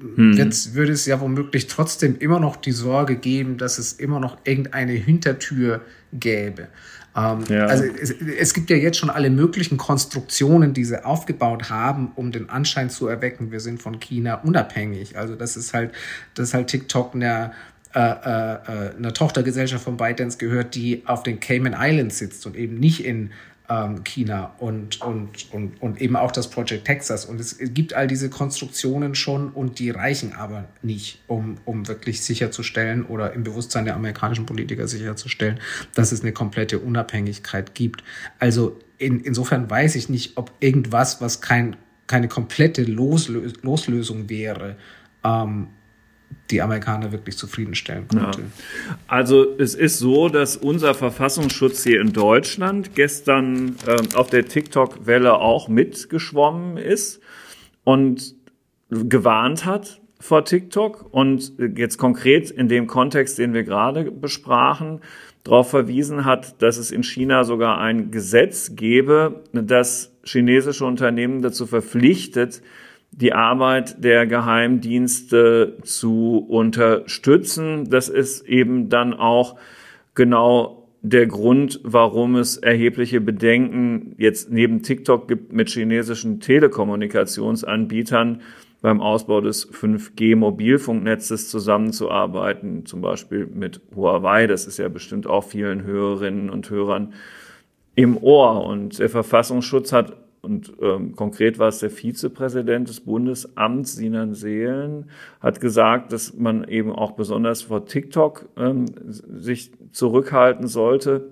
hm. 0.00 0.36
würde 0.72 0.92
es 0.92 1.06
ja 1.06 1.20
womöglich 1.20 1.68
trotzdem 1.68 2.16
immer 2.18 2.40
noch 2.40 2.56
die 2.56 2.72
Sorge 2.72 3.14
geben, 3.14 3.58
dass 3.58 3.78
es 3.78 3.92
immer 3.92 4.18
noch 4.18 4.38
irgendeine 4.44 4.92
Hintertür 4.92 5.82
gäbe. 6.12 6.68
Ähm, 7.16 7.44
ja. 7.48 7.66
Also 7.66 7.84
es, 7.84 8.10
es, 8.10 8.54
gibt 8.54 8.70
ja 8.70 8.76
jetzt 8.76 8.98
schon 8.98 9.10
alle 9.10 9.30
möglichen 9.30 9.76
Konstruktionen, 9.76 10.74
die 10.74 10.84
sie 10.84 11.04
aufgebaut 11.04 11.70
haben, 11.70 12.10
um 12.16 12.32
den 12.32 12.50
Anschein 12.50 12.90
zu 12.90 13.06
erwecken, 13.06 13.52
wir 13.52 13.60
sind 13.60 13.80
von 13.80 14.00
China 14.00 14.40
unabhängig. 14.42 15.16
Also 15.16 15.36
das 15.36 15.56
ist 15.56 15.74
halt, 15.74 15.92
das 16.34 16.48
ist 16.48 16.54
halt 16.54 16.66
TikTok 16.66 17.14
eine 17.14 17.52
äh, 17.94 18.00
äh, 18.00 18.54
äh, 18.54 18.96
einer 18.96 19.14
Tochtergesellschaft 19.14 19.84
von 19.84 19.96
ByteDance 19.96 20.38
gehört, 20.38 20.74
die 20.74 21.04
auf 21.06 21.22
den 21.22 21.38
Cayman 21.38 21.76
Islands 21.78 22.18
sitzt 22.18 22.44
und 22.44 22.56
eben 22.56 22.80
nicht 22.80 23.04
in 23.04 23.30
ähm, 23.68 24.04
China 24.04 24.54
und, 24.58 25.00
und, 25.00 25.52
und, 25.52 25.80
und 25.80 26.00
eben 26.00 26.16
auch 26.16 26.32
das 26.32 26.50
Project 26.50 26.84
Texas. 26.84 27.24
Und 27.24 27.40
es 27.40 27.56
gibt 27.58 27.94
all 27.94 28.06
diese 28.06 28.28
Konstruktionen 28.28 29.14
schon 29.14 29.50
und 29.50 29.78
die 29.78 29.90
reichen 29.90 30.34
aber 30.34 30.68
nicht, 30.82 31.22
um, 31.26 31.56
um 31.64 31.88
wirklich 31.88 32.20
sicherzustellen 32.22 33.06
oder 33.06 33.32
im 33.32 33.42
Bewusstsein 33.42 33.86
der 33.86 33.94
amerikanischen 33.94 34.44
Politiker 34.44 34.86
sicherzustellen, 34.86 35.60
dass 35.94 36.12
es 36.12 36.20
eine 36.20 36.32
komplette 36.32 36.78
Unabhängigkeit 36.78 37.74
gibt. 37.74 38.04
Also 38.38 38.78
in, 38.98 39.20
insofern 39.20 39.68
weiß 39.70 39.94
ich 39.96 40.08
nicht, 40.08 40.36
ob 40.36 40.52
irgendwas, 40.60 41.20
was 41.20 41.40
kein, 41.40 41.76
keine 42.06 42.28
komplette 42.28 42.82
Loslö 42.82 43.50
Loslösung 43.62 44.28
wäre, 44.28 44.76
ähm, 45.24 45.68
die 46.50 46.60
Amerikaner 46.60 47.10
wirklich 47.10 47.38
zufriedenstellen 47.38 48.06
konnte. 48.08 48.40
Ja. 48.40 48.98
Also 49.06 49.46
es 49.58 49.74
ist 49.74 49.98
so, 49.98 50.28
dass 50.28 50.56
unser 50.56 50.94
Verfassungsschutz 50.94 51.84
hier 51.84 52.00
in 52.00 52.12
Deutschland 52.12 52.94
gestern 52.94 53.76
äh, 53.86 54.16
auf 54.16 54.28
der 54.28 54.46
TikTok-Welle 54.46 55.34
auch 55.34 55.68
mitgeschwommen 55.68 56.76
ist 56.76 57.20
und 57.82 58.34
gewarnt 58.90 59.64
hat 59.64 60.00
vor 60.20 60.44
TikTok 60.44 61.06
und 61.10 61.52
jetzt 61.76 61.98
konkret 61.98 62.50
in 62.50 62.68
dem 62.68 62.86
Kontext, 62.86 63.38
den 63.38 63.52
wir 63.52 63.64
gerade 63.64 64.10
besprachen, 64.10 65.00
darauf 65.44 65.70
verwiesen 65.70 66.24
hat, 66.24 66.62
dass 66.62 66.78
es 66.78 66.90
in 66.90 67.02
China 67.02 67.44
sogar 67.44 67.78
ein 67.78 68.10
Gesetz 68.10 68.74
gebe, 68.74 69.42
das 69.52 70.12
chinesische 70.24 70.86
Unternehmen 70.86 71.42
dazu 71.42 71.66
verpflichtet, 71.66 72.62
die 73.16 73.32
Arbeit 73.32 74.02
der 74.02 74.26
Geheimdienste 74.26 75.78
zu 75.82 76.44
unterstützen. 76.48 77.88
Das 77.88 78.08
ist 78.08 78.46
eben 78.46 78.88
dann 78.88 79.14
auch 79.14 79.56
genau 80.14 80.88
der 81.00 81.26
Grund, 81.26 81.80
warum 81.84 82.34
es 82.34 82.56
erhebliche 82.56 83.20
Bedenken 83.20 84.14
jetzt 84.18 84.50
neben 84.50 84.82
TikTok 84.82 85.28
gibt 85.28 85.52
mit 85.52 85.68
chinesischen 85.68 86.40
Telekommunikationsanbietern 86.40 88.40
beim 88.80 89.00
Ausbau 89.00 89.40
des 89.40 89.72
5G-Mobilfunknetzes 89.72 91.50
zusammenzuarbeiten, 91.50 92.84
zum 92.84 93.00
Beispiel 93.00 93.46
mit 93.46 93.80
Huawei. 93.94 94.46
Das 94.46 94.66
ist 94.66 94.78
ja 94.78 94.88
bestimmt 94.88 95.26
auch 95.26 95.44
vielen 95.44 95.84
Hörerinnen 95.84 96.50
und 96.50 96.68
Hörern 96.68 97.14
im 97.94 98.16
Ohr. 98.16 98.66
Und 98.66 98.98
der 98.98 99.08
Verfassungsschutz 99.08 99.92
hat 99.92 100.23
und 100.44 100.72
ähm, 100.80 101.16
konkret 101.16 101.58
war 101.58 101.68
es 101.68 101.78
der 101.78 101.90
Vizepräsident 101.90 102.88
des 102.88 103.00
Bundesamts, 103.00 103.96
Sinan 103.96 104.34
Seelen, 104.34 105.10
hat 105.40 105.60
gesagt, 105.60 106.12
dass 106.12 106.34
man 106.34 106.68
eben 106.68 106.92
auch 106.92 107.12
besonders 107.12 107.62
vor 107.62 107.86
TikTok 107.86 108.48
ähm, 108.56 108.86
sich 109.08 109.72
zurückhalten 109.92 110.68
sollte. 110.68 111.30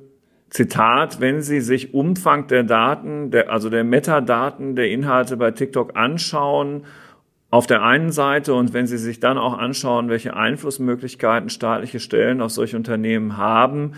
Zitat, 0.51 1.21
wenn 1.21 1.41
Sie 1.41 1.61
sich 1.61 1.95
Umfang 1.95 2.47
der 2.47 2.63
Daten, 2.63 3.31
der, 3.31 3.51
also 3.51 3.71
der 3.71 3.85
Metadaten 3.85 4.77
der 4.77 4.91
Inhalte 4.91 5.37
bei 5.37 5.51
TikTok 5.51 5.97
anschauen, 5.97 6.83
auf 7.51 7.67
der 7.67 7.83
einen 7.83 8.13
Seite 8.13 8.55
und 8.55 8.73
wenn 8.73 8.87
Sie 8.87 8.99
sich 8.99 9.21
dann 9.21 9.39
auch 9.39 9.57
anschauen, 9.57 10.09
welche 10.09 10.35
Einflussmöglichkeiten 10.35 11.51
staatliche 11.51 12.01
Stellen 12.01 12.41
auf 12.41 12.51
solche 12.51 12.77
Unternehmen 12.77 13.37
haben, 13.37 13.93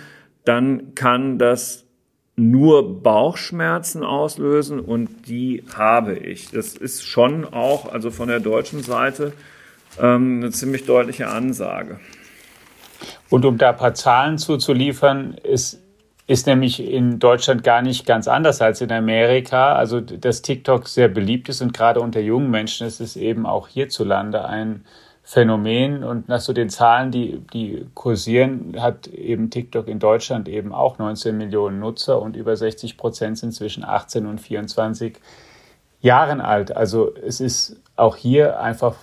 dann 0.45 0.95
kann 0.95 1.39
das 1.39 1.84
nur 2.37 3.03
Bauchschmerzen 3.03 4.03
auslösen 4.03 4.81
und 4.81 5.29
die 5.29 5.63
habe 5.75 6.15
ich. 6.15 6.51
Das 6.51 6.75
ist 6.75 7.03
schon 7.03 7.45
auch, 7.45 7.93
also 7.93 8.11
von 8.11 8.29
der 8.29 8.41
deutschen 8.41 8.83
Seite, 8.83 9.33
ähm, 10.01 10.41
eine 10.43 10.51
ziemlich 10.51 10.85
deutliche 10.85 11.29
Ansage. 11.29 12.01
Und 13.31 13.45
um 13.45 13.59
da 13.59 13.71
ein 13.71 13.77
paar 13.77 13.95
Zahlen 13.95 14.39
zuzuliefern, 14.39 15.37
ist, 15.43 15.81
ist 16.27 16.47
nämlich 16.47 16.83
in 16.83 17.19
Deutschland 17.19 17.63
gar 17.63 17.83
nicht 17.83 18.07
ganz 18.07 18.27
anders 18.27 18.61
als 18.61 18.81
in 18.81 18.91
Amerika. 18.91 19.75
Also, 19.75 20.01
dass 20.01 20.43
TikTok 20.43 20.89
sehr 20.89 21.09
beliebt 21.09 21.49
ist 21.49 21.61
und 21.61 21.73
gerade 21.73 22.01
unter 22.01 22.21
jungen 22.21 22.51
Menschen 22.51 22.87
ist 22.87 23.01
es 23.01 23.17
eben 23.17 23.47
auch 23.47 23.69
hierzulande 23.69 24.45
ein 24.45 24.85
Phänomen 25.27 26.05
und 26.05 26.29
nach 26.29 26.41
so 26.41 26.53
den 26.53 26.69
Zahlen, 26.69 27.11
die, 27.11 27.41
die 27.55 27.87
kursieren, 27.95 28.77
hat 28.79 29.07
eben 29.07 29.49
TikTok 29.49 29.89
in 29.89 29.99
Deutschland 29.99 30.49
eben 30.49 30.75
auch 30.75 30.99
19 30.99 31.37
Millionen 31.39 31.81
Nutzer 31.81 32.21
und 32.21 32.37
über 32.37 32.55
60 32.55 32.99
Prozent 32.99 33.39
sind 33.39 33.53
zwischen 33.53 33.85
18 33.85 34.27
und 34.27 34.39
24 34.39 35.19
Jahren 36.03 36.43
alt. 36.43 36.77
Also 36.77 37.15
es 37.17 37.41
ist 37.41 37.81
auch 37.97 38.17
hier 38.17 38.61
einfach 38.61 38.97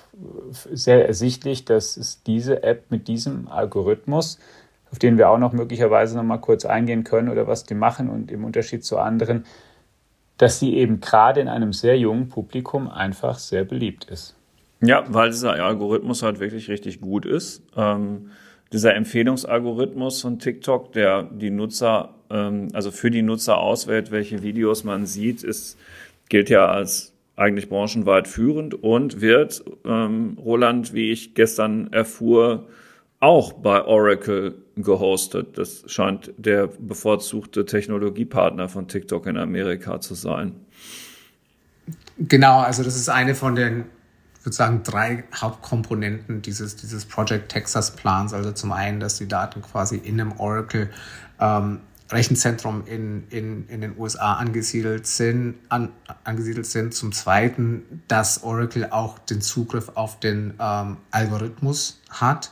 sehr 0.71 1.07
ersichtlich, 1.07 1.65
dass 1.65 1.97
es 1.97 2.21
diese 2.21 2.61
App 2.61 2.91
mit 2.91 3.07
diesem 3.07 3.47
Algorithmus, 3.47 4.37
auf 4.91 4.99
den 4.99 5.17
wir 5.17 5.27
auch 5.31 5.39
noch 5.39 5.53
möglicherweise 5.53 6.15
noch 6.15 6.23
mal 6.23 6.37
kurz 6.37 6.65
eingehen 6.65 7.03
können 7.03 7.29
oder 7.29 7.47
was 7.47 7.63
die 7.63 7.73
machen 7.73 8.09
und 8.09 8.29
im 8.29 8.45
Unterschied 8.45 8.85
zu 8.85 8.99
anderen, 8.99 9.45
dass 10.37 10.59
sie 10.59 10.75
eben 10.75 11.01
gerade 11.01 11.41
in 11.41 11.47
einem 11.47 11.73
sehr 11.73 11.97
jungen 11.97 12.29
Publikum 12.29 12.91
einfach 12.91 13.39
sehr 13.39 13.63
beliebt 13.63 14.05
ist. 14.05 14.35
Ja, 14.81 15.03
weil 15.09 15.29
dieser 15.29 15.53
Algorithmus 15.63 16.23
halt 16.23 16.39
wirklich 16.39 16.69
richtig 16.69 17.01
gut 17.01 17.25
ist. 17.25 17.63
Ähm, 17.75 18.31
dieser 18.73 18.95
Empfehlungsalgorithmus 18.95 20.21
von 20.21 20.39
TikTok, 20.39 20.93
der 20.93 21.23
die 21.23 21.51
Nutzer, 21.51 22.15
ähm, 22.29 22.69
also 22.73 22.89
für 22.89 23.11
die 23.11 23.21
Nutzer 23.21 23.57
auswählt, 23.57 24.11
welche 24.11 24.41
Videos 24.43 24.83
man 24.83 25.05
sieht, 25.05 25.43
ist, 25.43 25.77
gilt 26.29 26.49
ja 26.49 26.67
als 26.67 27.13
eigentlich 27.35 27.69
branchenweit 27.69 28.27
führend 28.27 28.83
und 28.83 29.21
wird, 29.21 29.63
ähm, 29.85 30.37
Roland, 30.43 30.93
wie 30.93 31.11
ich 31.11 31.33
gestern 31.35 31.91
erfuhr, 31.91 32.67
auch 33.19 33.53
bei 33.53 33.83
Oracle 33.83 34.55
gehostet. 34.75 35.57
Das 35.57 35.83
scheint 35.87 36.33
der 36.37 36.67
bevorzugte 36.67 37.65
Technologiepartner 37.65 38.67
von 38.67 38.87
TikTok 38.87 39.27
in 39.27 39.37
Amerika 39.37 40.01
zu 40.01 40.15
sein. 40.15 40.53
Genau, 42.17 42.59
also 42.59 42.83
das 42.83 42.95
ist 42.95 43.09
eine 43.09 43.35
von 43.35 43.55
den 43.55 43.85
ich 44.41 44.45
würde 44.45 44.55
sagen, 44.55 44.81
drei 44.81 45.23
Hauptkomponenten 45.35 46.41
dieses, 46.41 46.75
dieses 46.75 47.05
Project 47.05 47.49
Texas 47.49 47.91
Plans. 47.91 48.33
Also 48.33 48.51
zum 48.51 48.71
einen, 48.71 48.99
dass 48.99 49.19
die 49.19 49.27
Daten 49.27 49.61
quasi 49.61 49.97
in 49.97 50.19
einem 50.19 50.31
Oracle 50.39 50.89
ähm, 51.39 51.81
Rechenzentrum 52.09 52.87
in, 52.87 53.27
in, 53.29 53.67
in 53.67 53.81
den 53.81 53.95
USA 53.99 54.33
angesiedelt 54.33 55.05
sind, 55.05 55.59
an, 55.69 55.89
angesiedelt 56.23 56.65
sind. 56.65 56.95
Zum 56.95 57.11
Zweiten, 57.11 58.01
dass 58.07 58.41
Oracle 58.41 58.89
auch 58.89 59.19
den 59.19 59.41
Zugriff 59.41 59.91
auf 59.93 60.19
den 60.19 60.55
ähm, 60.59 60.97
Algorithmus 61.11 62.01
hat. 62.09 62.51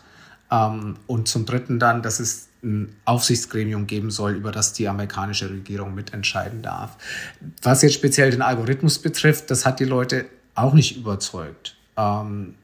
Ähm, 0.52 0.98
und 1.08 1.28
zum 1.28 1.48
Dritten 1.48 1.80
dann, 1.80 2.04
dass 2.04 2.20
es 2.20 2.50
ein 2.64 2.96
Aufsichtsgremium 3.06 3.88
geben 3.88 4.12
soll, 4.12 4.34
über 4.34 4.52
das 4.52 4.74
die 4.74 4.88
amerikanische 4.88 5.50
Regierung 5.50 5.96
mitentscheiden 5.96 6.62
darf. 6.62 6.98
Was 7.64 7.82
jetzt 7.82 7.96
speziell 7.96 8.30
den 8.30 8.44
Algorithmus 8.44 9.00
betrifft, 9.00 9.50
das 9.50 9.66
hat 9.66 9.80
die 9.80 9.86
Leute 9.86 10.28
auch 10.54 10.74
nicht 10.74 10.96
überzeugt. 10.96 11.79
Ähm, 12.00 12.56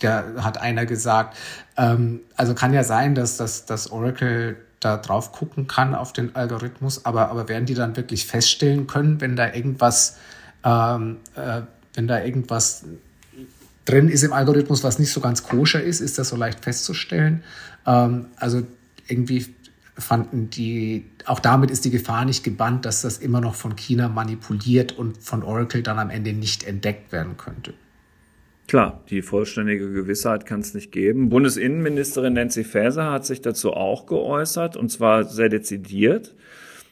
da 0.00 0.24
hat 0.42 0.58
einer 0.58 0.86
gesagt, 0.86 1.36
ähm, 1.76 2.20
also 2.36 2.54
kann 2.54 2.72
ja 2.74 2.84
sein, 2.84 3.14
dass, 3.14 3.36
dass, 3.36 3.66
dass 3.66 3.90
Oracle 3.90 4.56
da 4.80 4.96
drauf 4.98 5.32
gucken 5.32 5.66
kann 5.66 5.94
auf 5.94 6.12
den 6.12 6.36
Algorithmus, 6.36 7.04
aber, 7.04 7.30
aber 7.30 7.48
werden 7.48 7.66
die 7.66 7.74
dann 7.74 7.96
wirklich 7.96 8.26
feststellen 8.26 8.86
können, 8.86 9.20
wenn 9.20 9.36
da 9.36 9.52
irgendwas, 9.52 10.16
ähm, 10.64 11.18
äh, 11.34 11.62
wenn 11.94 12.06
da 12.06 12.22
irgendwas 12.22 12.84
drin 13.84 14.08
ist 14.08 14.22
im 14.22 14.32
Algorithmus, 14.32 14.84
was 14.84 14.98
nicht 14.98 15.12
so 15.12 15.20
ganz 15.20 15.44
koscher 15.44 15.82
ist, 15.82 16.00
ist 16.00 16.18
das 16.18 16.28
so 16.28 16.36
leicht 16.36 16.62
festzustellen. 16.62 17.42
Ähm, 17.86 18.26
also 18.36 18.62
irgendwie 19.08 19.54
fanden 19.96 20.50
die, 20.50 21.06
auch 21.24 21.40
damit 21.40 21.70
ist 21.70 21.86
die 21.86 21.90
Gefahr 21.90 22.26
nicht 22.26 22.44
gebannt, 22.44 22.84
dass 22.84 23.00
das 23.00 23.16
immer 23.16 23.40
noch 23.40 23.54
von 23.54 23.76
China 23.76 24.08
manipuliert 24.08 24.92
und 24.92 25.22
von 25.22 25.42
Oracle 25.42 25.82
dann 25.82 25.98
am 25.98 26.10
Ende 26.10 26.34
nicht 26.34 26.64
entdeckt 26.64 27.12
werden 27.12 27.38
könnte. 27.38 27.72
Klar, 28.68 29.04
die 29.10 29.22
vollständige 29.22 29.92
Gewissheit 29.92 30.44
kann 30.44 30.60
es 30.60 30.74
nicht 30.74 30.90
geben. 30.90 31.28
Bundesinnenministerin 31.28 32.32
Nancy 32.32 32.64
Faeser 32.64 33.12
hat 33.12 33.24
sich 33.24 33.40
dazu 33.40 33.72
auch 33.72 34.06
geäußert, 34.06 34.76
und 34.76 34.90
zwar 34.90 35.24
sehr 35.24 35.48
dezidiert. 35.48 36.34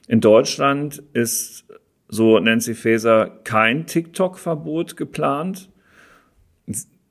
In 0.06 0.20
Deutschland 0.20 1.02
ist, 1.14 1.64
so 2.08 2.38
Nancy 2.38 2.74
Faeser, 2.74 3.40
kein 3.42 3.86
TikTok-Verbot 3.86 4.96
geplant. 4.96 5.70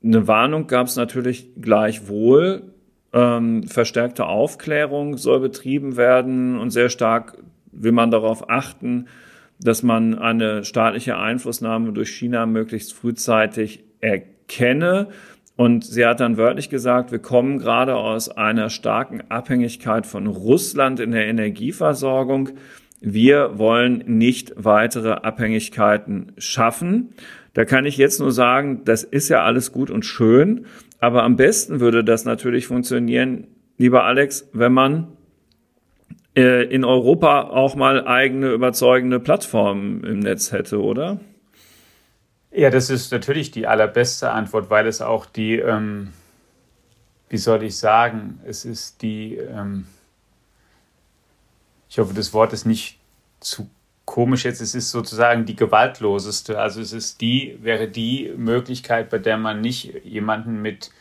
Eine 0.02 0.28
Warnung 0.28 0.68
gab 0.68 0.88
es 0.88 0.96
natürlich 0.96 1.50
gleichwohl. 1.60 2.74
Ähm, 3.12 3.64
verstärkte 3.64 4.26
Aufklärung 4.28 5.18
soll 5.18 5.42
betrieben 5.42 5.98
werden 5.98 6.58
und 6.58 6.70
sehr 6.70 6.90
stark 6.90 7.38
will 7.72 7.92
man 7.92 8.12
darauf 8.12 8.50
achten, 8.50 9.08
dass 9.60 9.84
man 9.84 10.18
eine 10.18 10.64
staatliche 10.64 11.18
Einflussnahme 11.18 11.92
durch 11.92 12.12
China 12.12 12.46
möglichst 12.46 12.94
frühzeitig 12.94 13.84
erkenne. 14.54 15.08
Und 15.56 15.86
sie 15.86 16.06
hat 16.06 16.20
dann 16.20 16.38
wörtlich 16.38 16.70
gesagt, 16.70 17.12
wir 17.12 17.20
kommen 17.20 17.60
gerade 17.60 17.96
aus 17.96 18.30
einer 18.30 18.70
starken 18.70 19.22
Abhängigkeit 19.30 20.08
von 20.08 20.26
Russland 20.26 21.00
in 21.00 21.12
der 21.12 21.28
Energieversorgung. 21.28 22.50
Wir 23.00 23.60
wollen 23.60 24.04
nicht 24.08 24.54
weitere 24.56 25.12
Abhängigkeiten 25.12 26.32
schaffen. 26.38 27.10
Da 27.54 27.66
kann 27.66 27.86
ich 27.86 27.98
jetzt 27.98 28.20
nur 28.20 28.32
sagen, 28.32 28.82
das 28.86 29.04
ist 29.04 29.30
ja 29.30 29.44
alles 29.44 29.72
gut 29.72 29.92
und 29.92 30.06
schön, 30.06 30.66
aber 31.00 31.22
am 31.22 31.36
besten 31.36 31.80
würde 31.80 32.04
das 32.04 32.26
natürlich 32.26 32.66
funktionieren, 32.66 33.46
lieber 33.78 34.06
Alex, 34.06 34.50
wenn 34.54 34.74
man 34.74 35.08
äh, 36.36 36.64
in 36.64 36.84
Europa 36.84 37.42
auch 37.42 37.76
mal 37.76 38.08
eigene 38.08 38.54
überzeugende 38.54 39.20
Plattformen 39.20 40.04
im 40.04 40.20
Netz 40.20 40.52
hätte, 40.52 40.82
oder? 40.82 41.20
Ja, 42.56 42.70
das 42.70 42.92
ist 42.92 43.12
natürlich 43.12 43.50
die 43.50 43.66
allerbeste 43.66 44.30
Antwort, 44.30 44.70
weil 44.70 44.86
es 44.86 45.02
auch 45.02 45.26
die, 45.26 45.58
ähm, 45.58 46.14
wie 47.28 47.38
soll 47.38 47.64
ich 47.64 47.78
sagen, 47.78 48.40
es 48.46 48.64
ist 48.64 49.02
die, 49.02 49.38
ähm, 49.38 49.88
ich 51.90 51.98
hoffe, 51.98 52.14
das 52.14 52.32
Wort 52.32 52.54
ist 52.54 52.66
nicht 52.66 53.00
zu 53.40 53.68
komisch 54.06 54.46
jetzt, 54.46 54.62
es 54.62 54.76
ist 54.76 54.92
sozusagen 54.92 55.46
die 55.46 55.56
gewaltloseste. 55.56 56.60
Also 56.60 56.80
es 56.80 56.94
ist 56.94 57.22
die, 57.22 57.58
wäre 57.62 57.88
die 57.88 58.32
Möglichkeit, 58.38 59.10
bei 59.10 59.18
der 59.18 59.38
man 59.38 59.62
nicht 59.62 60.06
jemanden 60.06 60.62
mit 60.62 60.92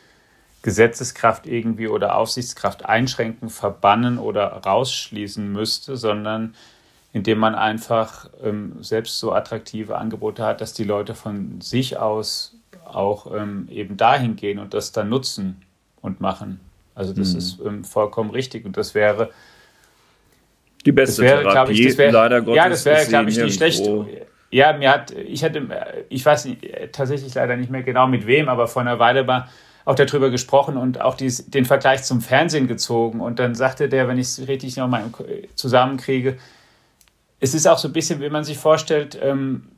Gesetzeskraft 0.63 1.47
irgendwie 1.47 1.89
oder 1.89 2.17
Aufsichtskraft 2.17 2.87
einschränken, 2.87 3.51
verbannen 3.51 4.19
oder 4.19 4.47
rausschließen 4.47 5.53
müsste, 5.53 5.99
sondern 5.99 6.55
indem 7.13 7.39
man 7.39 7.55
einfach 7.55 8.31
ähm, 8.43 8.77
selbst 8.81 9.19
so 9.19 9.33
attraktive 9.33 9.97
Angebote 9.97 10.45
hat, 10.45 10.61
dass 10.61 10.73
die 10.73 10.85
Leute 10.85 11.15
von 11.15 11.61
sich 11.61 11.99
aus 11.99 12.57
auch 12.85 13.33
ähm, 13.35 13.69
eben 13.71 13.97
dahin 13.97 14.37
gehen 14.37 14.59
und 14.59 14.75
das 14.75 14.93
dann 14.93 15.09
nutzen 15.09 15.63
und 16.01 16.21
machen. 16.21 16.61
Also 16.95 17.13
das 17.13 17.33
mhm. 17.33 17.39
ist 17.39 17.61
ähm, 17.65 17.85
vollkommen 17.85 18.31
richtig 18.31 18.65
und 18.65 18.77
das 18.77 18.95
wäre 18.95 19.31
die 20.85 20.93
beste 20.93 21.23
wäre, 21.23 21.43
Therapie, 21.43 21.73
ich, 21.73 21.87
das 21.87 21.99
wäre, 21.99 22.13
leider 22.13 22.41
Gottes. 22.41 22.57
Ja, 22.57 22.69
das 22.69 22.85
wäre, 22.85 23.07
glaube 23.07 23.31
ich, 23.31 23.39
nicht 23.39 23.57
schlecht. 23.57 23.89
Ja, 24.51 24.73
mir 24.77 24.91
hat, 24.91 25.13
ich 25.13 25.45
hatte, 25.45 25.63
ich 26.09 26.27
weiß 26.27 26.45
nicht, 26.47 26.67
tatsächlich 26.93 27.35
leider 27.35 27.57
nicht 27.57 27.71
mehr 27.71 27.83
genau 27.83 28.07
mit 28.07 28.27
wem, 28.27 28.49
aber 28.49 28.67
vor 28.67 28.83
einer 28.83 28.99
Weile 28.99 29.27
war 29.27 29.49
auch 29.85 29.95
darüber 29.95 30.31
gesprochen 30.31 30.77
und 30.77 31.01
auch 31.01 31.15
dies, 31.15 31.49
den 31.51 31.65
Vergleich 31.65 32.03
zum 32.03 32.21
Fernsehen 32.21 32.69
gezogen. 32.69 33.21
Und 33.21 33.39
dann 33.39 33.55
sagte 33.55 33.89
der, 33.89 34.09
wenn 34.09 34.19
ich 34.19 34.27
es 34.27 34.49
richtig 34.49 34.77
nochmal 34.77 35.05
zusammenkriege, 35.55 36.37
es 37.43 37.55
ist 37.55 37.67
auch 37.67 37.79
so 37.79 37.89
ein 37.89 37.93
bisschen, 37.93 38.21
wie 38.21 38.31
man 38.31 38.45
sich 38.45 38.57
vorstellt, 38.57 39.19
ähm, 39.21 39.73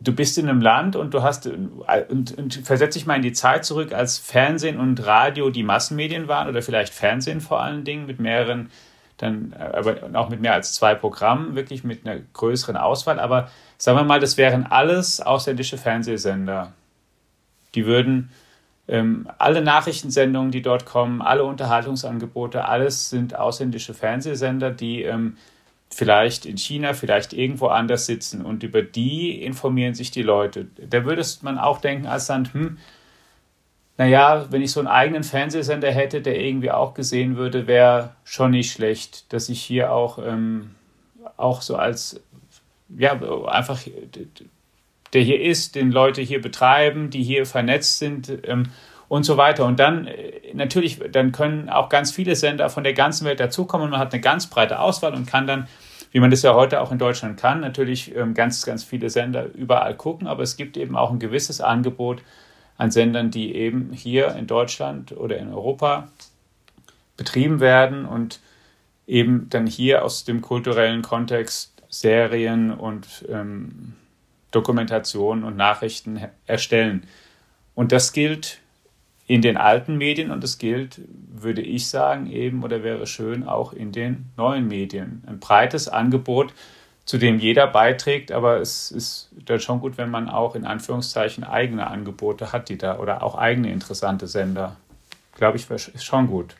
du 0.00 0.12
bist 0.12 0.36
in 0.36 0.48
einem 0.48 0.60
Land 0.60 0.96
und 0.96 1.14
du 1.14 1.22
hast, 1.22 1.46
und, 1.46 2.36
und 2.36 2.54
versetze 2.64 2.98
dich 2.98 3.06
mal 3.06 3.14
in 3.14 3.22
die 3.22 3.32
Zeit 3.32 3.64
zurück, 3.64 3.92
als 3.92 4.18
Fernsehen 4.18 4.80
und 4.80 5.06
Radio 5.06 5.50
die 5.50 5.62
Massenmedien 5.62 6.26
waren 6.26 6.48
oder 6.48 6.60
vielleicht 6.60 6.92
Fernsehen 6.92 7.40
vor 7.40 7.62
allen 7.62 7.84
Dingen 7.84 8.06
mit 8.06 8.18
mehreren 8.18 8.70
dann 9.16 9.54
äh, 9.56 9.62
aber 9.62 9.96
auch 10.14 10.28
mit 10.28 10.40
mehr 10.40 10.54
als 10.54 10.74
zwei 10.74 10.96
Programmen, 10.96 11.54
wirklich 11.54 11.84
mit 11.84 12.04
einer 12.04 12.20
größeren 12.32 12.76
Auswahl. 12.76 13.20
Aber 13.20 13.48
sagen 13.78 13.96
wir 13.96 14.04
mal, 14.04 14.18
das 14.18 14.36
wären 14.36 14.66
alles 14.66 15.20
ausländische 15.20 15.78
Fernsehsender. 15.78 16.72
Die 17.76 17.86
würden 17.86 18.30
ähm, 18.88 19.28
alle 19.38 19.62
Nachrichtensendungen, 19.62 20.50
die 20.50 20.62
dort 20.62 20.84
kommen, 20.84 21.22
alle 21.22 21.44
Unterhaltungsangebote, 21.44 22.64
alles 22.66 23.08
sind 23.08 23.36
ausländische 23.36 23.94
Fernsehsender, 23.94 24.72
die 24.72 25.02
ähm, 25.02 25.36
vielleicht 25.94 26.44
in 26.44 26.56
China, 26.56 26.92
vielleicht 26.92 27.32
irgendwo 27.32 27.68
anders 27.68 28.06
sitzen 28.06 28.44
und 28.44 28.62
über 28.62 28.82
die 28.82 29.42
informieren 29.42 29.94
sich 29.94 30.10
die 30.10 30.22
Leute. 30.22 30.66
Da 30.76 31.04
würde 31.04 31.24
man 31.42 31.58
auch 31.58 31.80
denken 31.80 32.06
als 32.06 32.28
Land, 32.28 32.52
hm, 32.52 32.78
naja, 33.96 34.46
wenn 34.50 34.60
ich 34.60 34.72
so 34.72 34.80
einen 34.80 34.88
eigenen 34.88 35.22
Fernsehsender 35.22 35.90
hätte, 35.92 36.20
der 36.20 36.40
irgendwie 36.40 36.72
auch 36.72 36.94
gesehen 36.94 37.36
würde, 37.36 37.68
wäre 37.68 38.16
schon 38.24 38.50
nicht 38.50 38.72
schlecht, 38.72 39.32
dass 39.32 39.48
ich 39.48 39.62
hier 39.62 39.92
auch, 39.92 40.18
ähm, 40.18 40.70
auch 41.36 41.62
so 41.62 41.76
als, 41.76 42.20
ja, 42.88 43.12
einfach, 43.46 43.80
der 45.12 45.22
hier 45.22 45.40
ist, 45.40 45.76
den 45.76 45.92
Leute 45.92 46.22
hier 46.22 46.42
betreiben, 46.42 47.10
die 47.10 47.22
hier 47.22 47.46
vernetzt 47.46 47.98
sind 47.98 48.32
ähm, 48.44 48.64
und 49.08 49.22
so 49.22 49.36
weiter. 49.36 49.64
Und 49.64 49.78
dann 49.78 50.08
äh, 50.08 50.40
natürlich, 50.54 51.00
dann 51.12 51.30
können 51.30 51.68
auch 51.68 51.88
ganz 51.88 52.10
viele 52.10 52.34
Sender 52.34 52.70
von 52.70 52.82
der 52.82 52.94
ganzen 52.94 53.24
Welt 53.26 53.38
dazukommen 53.38 53.84
und 53.84 53.90
man 53.92 54.00
hat 54.00 54.12
eine 54.12 54.20
ganz 54.20 54.48
breite 54.48 54.80
Auswahl 54.80 55.14
und 55.14 55.26
kann 55.26 55.46
dann, 55.46 55.68
wie 56.14 56.20
man 56.20 56.30
das 56.30 56.42
ja 56.42 56.54
heute 56.54 56.80
auch 56.80 56.92
in 56.92 56.98
Deutschland 56.98 57.40
kann, 57.40 57.60
natürlich 57.60 58.14
ähm, 58.14 58.34
ganz, 58.34 58.64
ganz 58.64 58.84
viele 58.84 59.10
Sender 59.10 59.52
überall 59.52 59.96
gucken, 59.96 60.28
aber 60.28 60.44
es 60.44 60.56
gibt 60.56 60.76
eben 60.76 60.94
auch 60.94 61.10
ein 61.10 61.18
gewisses 61.18 61.60
Angebot, 61.60 62.22
an 62.76 62.92
Sendern, 62.92 63.32
die 63.32 63.54
eben 63.56 63.92
hier 63.92 64.36
in 64.36 64.46
Deutschland 64.46 65.10
oder 65.10 65.38
in 65.38 65.52
Europa 65.52 66.08
betrieben 67.16 67.58
werden 67.58 68.06
und 68.06 68.38
eben 69.08 69.48
dann 69.50 69.66
hier 69.66 70.04
aus 70.04 70.24
dem 70.24 70.40
kulturellen 70.40 71.02
Kontext 71.02 71.82
Serien 71.88 72.70
und 72.70 73.24
ähm, 73.28 73.94
Dokumentationen 74.52 75.42
und 75.42 75.56
Nachrichten 75.56 76.20
erstellen. 76.46 77.08
Und 77.74 77.90
das 77.90 78.12
gilt 78.12 78.60
in 79.26 79.42
den 79.42 79.56
alten 79.56 79.96
Medien 79.96 80.30
und 80.30 80.42
das 80.42 80.58
gilt, 80.58 81.00
würde 81.32 81.62
ich 81.62 81.88
sagen, 81.88 82.26
eben 82.30 82.62
oder 82.62 82.82
wäre 82.82 83.06
schön 83.06 83.46
auch 83.46 83.72
in 83.72 83.92
den 83.92 84.26
neuen 84.36 84.68
Medien. 84.68 85.22
Ein 85.26 85.40
breites 85.40 85.88
Angebot 85.88 86.52
zu 87.04 87.18
dem 87.18 87.38
jeder 87.38 87.66
beiträgt, 87.66 88.32
aber 88.32 88.60
es 88.60 88.90
ist 88.90 89.30
dann 89.44 89.60
schon 89.60 89.80
gut, 89.80 89.98
wenn 89.98 90.10
man 90.10 90.28
auch 90.28 90.54
in 90.54 90.64
Anführungszeichen 90.64 91.44
eigene 91.44 91.86
Angebote 91.86 92.52
hat, 92.52 92.68
die 92.68 92.78
da 92.78 92.98
oder 92.98 93.22
auch 93.22 93.34
eigene 93.34 93.70
interessante 93.70 94.26
Sender. 94.26 94.76
Glaube 95.34 95.56
ich, 95.58 95.68
ist 95.70 96.04
schon 96.04 96.28
gut. 96.28 96.56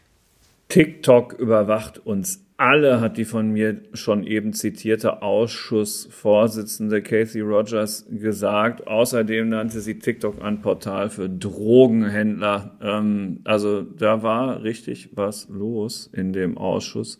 TikTok 0.68 1.34
überwacht 1.34 1.98
uns 1.98 2.43
alle, 2.56 3.00
hat 3.00 3.16
die 3.16 3.24
von 3.24 3.50
mir 3.50 3.80
schon 3.94 4.24
eben 4.24 4.52
zitierte 4.52 5.22
Ausschussvorsitzende 5.22 7.02
Kathy 7.02 7.40
Rogers 7.40 8.06
gesagt. 8.08 8.86
Außerdem 8.86 9.48
nannte 9.48 9.80
sie 9.80 9.98
TikTok 9.98 10.40
ein 10.40 10.60
Portal 10.62 11.10
für 11.10 11.28
Drogenhändler. 11.28 12.76
Ähm, 12.80 13.40
also 13.42 13.82
da 13.82 14.22
war 14.22 14.62
richtig 14.62 15.10
was 15.16 15.48
los 15.48 16.08
in 16.12 16.32
dem 16.32 16.56
Ausschuss. 16.56 17.18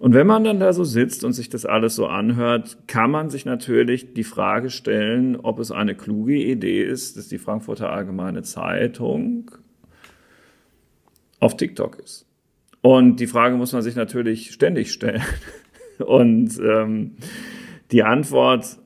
Und 0.00 0.14
wenn 0.14 0.26
man 0.26 0.42
dann 0.42 0.58
da 0.58 0.72
so 0.72 0.82
sitzt 0.82 1.22
und 1.22 1.32
sich 1.32 1.48
das 1.48 1.64
alles 1.64 1.94
so 1.94 2.08
anhört, 2.08 2.88
kann 2.88 3.12
man 3.12 3.30
sich 3.30 3.44
natürlich 3.44 4.14
die 4.14 4.24
Frage 4.24 4.68
stellen, 4.68 5.36
ob 5.36 5.60
es 5.60 5.70
eine 5.70 5.94
kluge 5.94 6.34
Idee 6.34 6.82
ist, 6.82 7.16
dass 7.16 7.28
die 7.28 7.38
Frankfurter 7.38 7.90
Allgemeine 7.90 8.42
Zeitung 8.42 9.52
auf 11.38 11.56
TikTok 11.56 12.00
ist. 12.00 12.26
Und 12.82 13.20
die 13.20 13.28
Frage 13.28 13.56
muss 13.56 13.72
man 13.72 13.82
sich 13.82 13.96
natürlich 13.96 14.50
ständig 14.50 14.92
stellen. 14.92 15.22
Und 16.04 16.60
ähm, 16.60 17.12
die 17.92 18.02
Antwort 18.02 18.78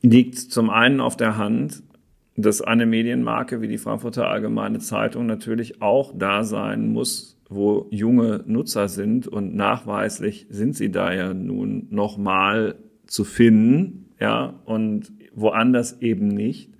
liegt 0.00 0.38
zum 0.38 0.70
einen 0.70 1.00
auf 1.00 1.16
der 1.16 1.36
Hand, 1.36 1.82
dass 2.36 2.62
eine 2.62 2.86
Medienmarke 2.86 3.60
wie 3.60 3.68
die 3.68 3.78
Frankfurter 3.78 4.28
Allgemeine 4.28 4.78
Zeitung 4.78 5.26
natürlich 5.26 5.82
auch 5.82 6.12
da 6.16 6.44
sein 6.44 6.88
muss, 6.92 7.38
wo 7.48 7.88
junge 7.90 8.42
Nutzer 8.46 8.88
sind 8.88 9.28
und 9.28 9.54
nachweislich 9.54 10.46
sind 10.48 10.74
sie 10.74 10.90
da 10.90 11.12
ja 11.12 11.34
nun 11.34 11.88
nochmal 11.90 12.76
zu 13.06 13.24
finden, 13.24 14.10
ja, 14.18 14.54
und 14.64 15.12
woanders 15.34 16.00
eben 16.00 16.28
nicht. 16.28 16.70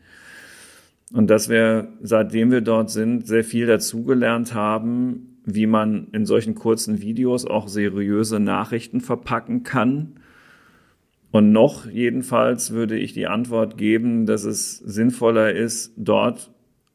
Und 1.13 1.29
dass 1.29 1.51
wir, 1.51 1.89
seitdem 2.01 2.51
wir 2.51 2.63
dort 2.63 2.91
sind, 2.91 3.27
sehr 3.27 3.45
viel 3.45 3.67
dazugelernt 3.67 4.55
haben, 4.55 5.32
wie 5.45 5.67
man 5.67 6.09
in 6.13 6.27
solchen 6.27 6.55
kurzen 6.55 7.01
Videos 7.01 7.45
auch 7.47 7.69
seriöse 7.69 8.41
Nachrichten 8.41 9.01
verpacken 9.01 9.63
kann. 9.63 10.15
Und 11.31 11.51
noch 11.53 11.87
jedenfalls 11.87 12.73
würde 12.73 12.99
ich 12.99 13.15
die 13.15 13.27
Antwort 13.27 13.79
geben, 13.79 14.27
dass 14.27 14.45
es 14.45 14.79
sinnvoller 14.79 15.53
ist, 15.53 15.95
dort 15.97 16.51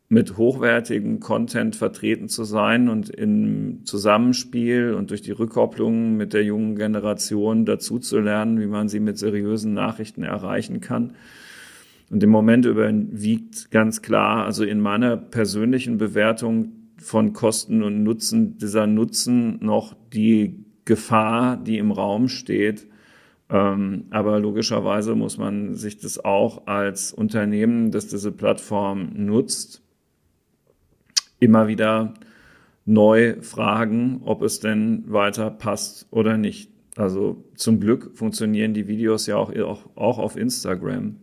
mit 0.09 0.37
hochwertigem 0.37 1.19
Content 1.19 1.75
vertreten 1.75 2.29
zu 2.29 2.45
sein 2.45 2.87
und 2.87 3.09
im 3.09 3.83
Zusammenspiel 3.83 4.93
und 4.93 5.09
durch 5.09 5.21
die 5.21 5.31
Rückkopplung 5.31 6.15
mit 6.15 6.33
der 6.33 6.43
jungen 6.43 6.75
Generation 6.75 7.65
dazu 7.65 7.99
zu 7.99 8.19
lernen, 8.19 8.61
wie 8.61 8.67
man 8.67 8.87
sie 8.87 9.01
mit 9.01 9.17
seriösen 9.17 9.73
Nachrichten 9.73 10.23
erreichen 10.23 10.79
kann. 10.79 11.13
Und 12.09 12.23
im 12.23 12.29
Moment 12.29 12.65
überwiegt 12.65 13.69
ganz 13.69 14.01
klar, 14.01 14.45
also 14.45 14.63
in 14.63 14.79
meiner 14.79 15.17
persönlichen 15.17 15.97
Bewertung 15.97 16.71
von 16.97 17.33
Kosten 17.33 17.83
und 17.83 18.03
Nutzen, 18.03 18.57
dieser 18.57 18.87
Nutzen 18.87 19.59
noch 19.63 19.95
die 20.13 20.65
Gefahr, 20.85 21.57
die 21.57 21.77
im 21.77 21.91
Raum 21.91 22.27
steht. 22.27 22.87
Ähm, 23.49 24.05
aber 24.09 24.39
logischerweise 24.39 25.15
muss 25.15 25.37
man 25.37 25.75
sich 25.75 25.97
das 25.99 26.23
auch 26.23 26.67
als 26.67 27.13
Unternehmen, 27.13 27.91
das 27.91 28.07
diese 28.07 28.31
Plattform 28.31 29.11
nutzt, 29.15 29.81
immer 31.39 31.67
wieder 31.67 32.13
neu 32.85 33.41
fragen, 33.41 34.21
ob 34.23 34.41
es 34.41 34.59
denn 34.59 35.03
weiter 35.07 35.51
passt 35.51 36.07
oder 36.11 36.37
nicht. 36.37 36.71
Also 36.95 37.43
zum 37.55 37.79
Glück 37.79 38.17
funktionieren 38.17 38.73
die 38.73 38.87
Videos 38.87 39.27
ja 39.27 39.37
auch, 39.37 39.53
auch, 39.55 39.85
auch 39.95 40.17
auf 40.17 40.35
Instagram. 40.35 41.17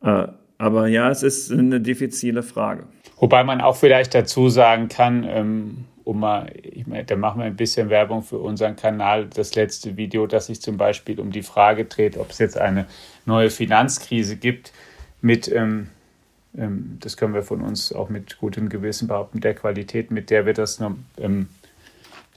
Äh, 0.00 0.28
aber 0.58 0.86
ja, 0.88 1.10
es 1.10 1.22
ist 1.22 1.52
eine 1.52 1.80
diffizile 1.80 2.42
Frage. 2.42 2.84
Wobei 3.18 3.44
man 3.44 3.60
auch 3.60 3.76
vielleicht 3.76 4.14
dazu 4.14 4.48
sagen 4.48 4.88
kann, 4.88 5.24
ähm, 5.24 5.84
um 6.04 6.20
mal, 6.20 6.52
ich 6.62 6.86
meine, 6.86 7.04
da 7.04 7.16
machen 7.16 7.40
wir 7.40 7.46
ein 7.46 7.56
bisschen 7.56 7.90
Werbung 7.90 8.22
für 8.22 8.38
unseren 8.38 8.76
Kanal. 8.76 9.26
Das 9.26 9.54
letzte 9.54 9.96
Video, 9.96 10.26
das 10.26 10.46
sich 10.46 10.62
zum 10.62 10.76
Beispiel 10.76 11.18
um 11.18 11.32
die 11.32 11.42
Frage 11.42 11.84
dreht, 11.86 12.16
ob 12.16 12.30
es 12.30 12.38
jetzt 12.38 12.56
eine 12.56 12.86
neue 13.24 13.50
Finanzkrise 13.50 14.36
gibt, 14.36 14.72
mit, 15.20 15.50
ähm, 15.50 15.88
ähm, 16.56 16.98
das 17.00 17.16
können 17.16 17.34
wir 17.34 17.42
von 17.42 17.62
uns 17.62 17.92
auch 17.92 18.08
mit 18.08 18.38
gutem 18.38 18.68
Gewissen 18.68 19.08
behaupten, 19.08 19.40
der 19.40 19.54
Qualität, 19.54 20.12
mit 20.12 20.30
der 20.30 20.46
wir 20.46 20.52
das 20.52 20.80
ähm, 21.18 21.48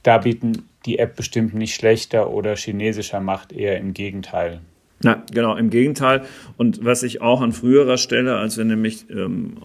darbieten, 0.02 0.68
die 0.86 0.98
App 0.98 1.16
bestimmt 1.16 1.54
nicht 1.54 1.76
schlechter 1.76 2.32
oder 2.32 2.56
chinesischer 2.56 3.20
macht, 3.20 3.52
eher 3.52 3.78
im 3.78 3.94
Gegenteil. 3.94 4.62
Na, 5.02 5.24
genau, 5.32 5.56
im 5.56 5.70
Gegenteil. 5.70 6.24
Und 6.58 6.84
was 6.84 7.04
ich 7.04 7.22
auch 7.22 7.42
an 7.42 7.52
früherer 7.52 7.98
Stelle, 7.98 8.36
als 8.36 8.58
wir 8.58 8.66
nämlich 8.66 9.10
ähm, 9.10 9.56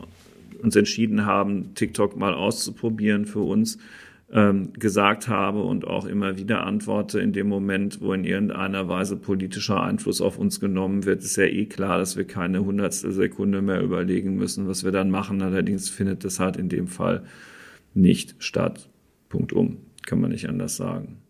uns 0.62 0.76
entschieden 0.76 1.26
haben, 1.26 1.74
TikTok 1.74 2.16
mal 2.16 2.34
auszuprobieren 2.34 3.26
für 3.26 3.40
uns, 3.40 3.78
ähm, 4.32 4.72
gesagt 4.72 5.28
habe 5.28 5.62
und 5.62 5.86
auch 5.86 6.06
immer 6.06 6.36
wieder 6.38 6.66
antworte 6.66 7.20
in 7.20 7.32
dem 7.32 7.48
Moment, 7.48 8.00
wo 8.00 8.12
in 8.12 8.24
irgendeiner 8.24 8.88
Weise 8.88 9.16
politischer 9.16 9.82
Einfluss 9.82 10.20
auf 10.20 10.38
uns 10.38 10.60
genommen 10.60 11.04
wird, 11.04 11.22
ist 11.22 11.36
ja 11.36 11.44
eh 11.44 11.66
klar, 11.66 11.98
dass 11.98 12.16
wir 12.16 12.24
keine 12.24 12.64
hundertstel 12.64 13.12
Sekunde 13.12 13.60
mehr 13.60 13.82
überlegen 13.82 14.36
müssen, 14.36 14.66
was 14.66 14.84
wir 14.84 14.92
dann 14.92 15.10
machen. 15.10 15.42
Allerdings 15.42 15.90
findet 15.90 16.24
das 16.24 16.40
halt 16.40 16.56
in 16.56 16.68
dem 16.68 16.88
Fall 16.88 17.24
nicht 17.92 18.36
statt. 18.38 18.88
Punkt 19.28 19.52
um. 19.52 19.78
Kann 20.06 20.20
man 20.20 20.30
nicht 20.30 20.48
anders 20.48 20.76
sagen. 20.76 21.23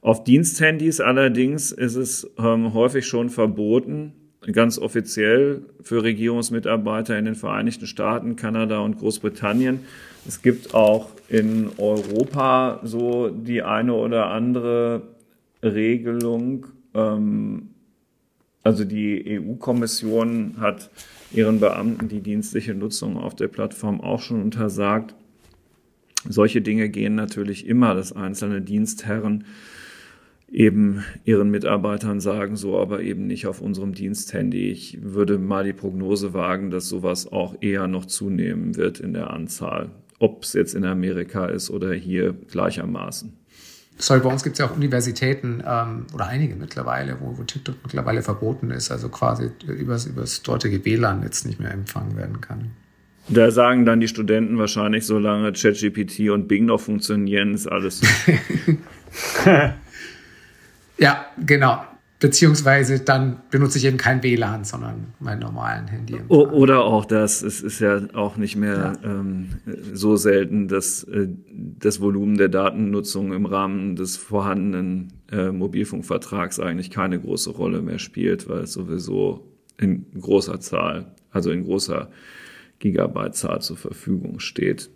Auf 0.00 0.24
Diensthandys 0.24 1.00
allerdings 1.00 1.72
ist 1.72 1.96
es 1.96 2.30
ähm, 2.38 2.74
häufig 2.74 3.06
schon 3.06 3.30
verboten, 3.30 4.12
ganz 4.52 4.78
offiziell 4.78 5.62
für 5.80 6.02
Regierungsmitarbeiter 6.02 7.18
in 7.18 7.24
den 7.24 7.34
Vereinigten 7.34 7.86
Staaten, 7.86 8.36
Kanada 8.36 8.80
und 8.80 8.98
Großbritannien. 8.98 9.80
Es 10.26 10.42
gibt 10.42 10.74
auch 10.74 11.10
in 11.28 11.70
Europa 11.78 12.80
so 12.84 13.28
die 13.28 13.62
eine 13.62 13.94
oder 13.94 14.26
andere 14.26 15.02
Regelung. 15.62 16.66
Ähm, 16.94 17.70
also 18.62 18.84
die 18.84 19.40
EU-Kommission 19.40 20.56
hat 20.58 20.90
ihren 21.32 21.60
Beamten 21.60 22.08
die 22.08 22.20
dienstliche 22.20 22.74
Nutzung 22.74 23.16
auf 23.16 23.34
der 23.34 23.48
Plattform 23.48 24.00
auch 24.00 24.20
schon 24.20 24.42
untersagt. 24.42 25.14
Solche 26.28 26.60
Dinge 26.60 26.88
gehen 26.88 27.14
natürlich 27.14 27.66
immer, 27.66 27.94
dass 27.94 28.12
einzelne 28.12 28.60
Dienstherren 28.60 29.44
eben 30.50 31.04
ihren 31.24 31.50
Mitarbeitern 31.50 32.20
sagen, 32.20 32.56
so 32.56 32.78
aber 32.78 33.00
eben 33.00 33.26
nicht 33.26 33.46
auf 33.46 33.60
unserem 33.60 33.94
Diensthandy. 33.94 34.70
Ich 34.70 34.98
würde 35.02 35.38
mal 35.38 35.64
die 35.64 35.72
Prognose 35.72 36.34
wagen, 36.34 36.70
dass 36.70 36.88
sowas 36.88 37.30
auch 37.30 37.56
eher 37.60 37.88
noch 37.88 38.06
zunehmen 38.06 38.76
wird 38.76 39.00
in 39.00 39.12
der 39.12 39.30
Anzahl, 39.30 39.90
ob 40.18 40.44
es 40.44 40.52
jetzt 40.52 40.74
in 40.74 40.84
Amerika 40.84 41.46
ist 41.46 41.70
oder 41.70 41.92
hier 41.92 42.32
gleichermaßen. 42.32 43.32
Sorry, 43.98 44.20
bei 44.20 44.30
uns 44.30 44.44
gibt 44.44 44.54
es 44.54 44.58
ja 44.58 44.66
auch 44.66 44.76
Universitäten 44.76 45.62
ähm, 45.66 46.06
oder 46.12 46.26
einige 46.26 46.54
mittlerweile, 46.54 47.16
wo, 47.20 47.38
wo 47.38 47.42
TikTok 47.42 47.76
mittlerweile 47.82 48.22
verboten 48.22 48.70
ist, 48.70 48.90
also 48.90 49.08
quasi 49.08 49.50
übers, 49.66 50.04
übers 50.04 50.42
dortige 50.42 50.84
WLAN 50.84 51.22
jetzt 51.22 51.46
nicht 51.46 51.60
mehr 51.60 51.72
empfangen 51.72 52.14
werden 52.16 52.42
kann. 52.42 52.72
Da 53.28 53.50
sagen 53.50 53.84
dann 53.84 54.00
die 54.00 54.08
Studenten 54.08 54.58
wahrscheinlich, 54.58 55.04
solange 55.04 55.52
ChatGPT 55.52 56.30
und 56.30 56.46
Bing 56.46 56.66
noch 56.66 56.80
funktionieren, 56.80 57.54
ist 57.54 57.66
alles. 57.66 58.02
Ja, 60.98 61.26
genau. 61.44 61.84
Beziehungsweise 62.18 63.00
dann 63.00 63.42
benutze 63.50 63.76
ich 63.76 63.84
eben 63.84 63.98
kein 63.98 64.22
WLAN, 64.22 64.64
sondern 64.64 65.08
mein 65.20 65.38
normalen 65.38 65.86
Handy. 65.86 66.16
Oder 66.28 66.82
auch 66.84 67.04
das, 67.04 67.42
es 67.42 67.60
ist 67.60 67.80
ja 67.80 68.00
auch 68.14 68.38
nicht 68.38 68.56
mehr 68.56 68.94
ja. 69.02 69.10
ähm, 69.10 69.48
so 69.92 70.16
selten, 70.16 70.66
dass 70.66 71.04
äh, 71.04 71.28
das 71.52 72.00
Volumen 72.00 72.38
der 72.38 72.48
Datennutzung 72.48 73.34
im 73.34 73.44
Rahmen 73.44 73.96
des 73.96 74.16
vorhandenen 74.16 75.12
äh, 75.30 75.50
Mobilfunkvertrags 75.50 76.58
eigentlich 76.58 76.90
keine 76.90 77.20
große 77.20 77.50
Rolle 77.50 77.82
mehr 77.82 77.98
spielt, 77.98 78.48
weil 78.48 78.60
es 78.60 78.72
sowieso 78.72 79.46
in 79.76 80.06
großer 80.18 80.58
Zahl, 80.60 81.12
also 81.32 81.50
in 81.50 81.64
großer 81.64 82.08
Gigabyte-Zahl 82.78 83.60
zur 83.60 83.76
Verfügung 83.76 84.40
steht. 84.40 84.90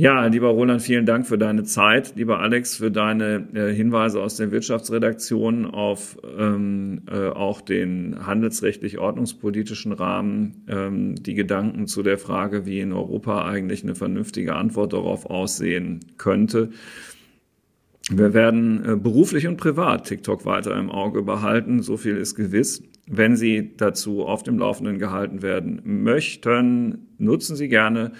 Ja, 0.00 0.24
lieber 0.26 0.50
Roland, 0.50 0.80
vielen 0.80 1.06
Dank 1.06 1.26
für 1.26 1.38
deine 1.38 1.64
Zeit. 1.64 2.12
Lieber 2.14 2.38
Alex, 2.38 2.76
für 2.76 2.92
deine 2.92 3.48
äh, 3.52 3.74
Hinweise 3.74 4.22
aus 4.22 4.36
der 4.36 4.52
Wirtschaftsredaktion 4.52 5.66
auf 5.66 6.16
ähm, 6.38 7.02
äh, 7.10 7.26
auch 7.26 7.60
den 7.60 8.24
handelsrechtlich-ordnungspolitischen 8.24 9.90
Rahmen, 9.90 10.64
ähm, 10.68 11.16
die 11.16 11.34
Gedanken 11.34 11.88
zu 11.88 12.04
der 12.04 12.16
Frage, 12.16 12.64
wie 12.64 12.78
in 12.78 12.92
Europa 12.92 13.44
eigentlich 13.44 13.82
eine 13.82 13.96
vernünftige 13.96 14.54
Antwort 14.54 14.92
darauf 14.92 15.26
aussehen 15.26 15.98
könnte. 16.16 16.70
Wir 18.08 18.34
werden 18.34 18.84
äh, 18.84 18.94
beruflich 18.94 19.48
und 19.48 19.56
privat 19.56 20.06
TikTok 20.06 20.44
weiter 20.44 20.76
im 20.78 20.90
Auge 20.90 21.22
behalten. 21.22 21.82
So 21.82 21.96
viel 21.96 22.16
ist 22.18 22.36
gewiss. 22.36 22.84
Wenn 23.10 23.36
Sie 23.36 23.76
dazu 23.76 24.24
auf 24.26 24.42
dem 24.42 24.58
Laufenden 24.58 24.98
gehalten 24.98 25.42
werden 25.42 25.80
möchten, 25.84 27.08
nutzen 27.18 27.56
Sie 27.56 27.68
gerne 27.68 28.12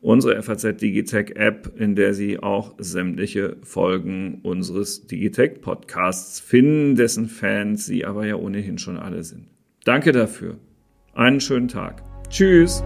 unsere 0.00 0.42
FAZ 0.42 0.76
Digitech 0.76 1.36
App, 1.36 1.72
in 1.76 1.96
der 1.96 2.14
Sie 2.14 2.38
auch 2.38 2.74
sämtliche 2.78 3.56
Folgen 3.62 4.40
unseres 4.42 5.06
Digitech 5.06 5.60
Podcasts 5.62 6.38
finden, 6.38 6.96
dessen 6.96 7.26
Fans 7.26 7.86
Sie 7.86 8.04
aber 8.04 8.26
ja 8.26 8.36
ohnehin 8.36 8.78
schon 8.78 8.98
alle 8.98 9.24
sind. 9.24 9.46
Danke 9.84 10.12
dafür. 10.12 10.58
Einen 11.14 11.40
schönen 11.40 11.68
Tag. 11.68 12.02
Tschüss. 12.28 12.82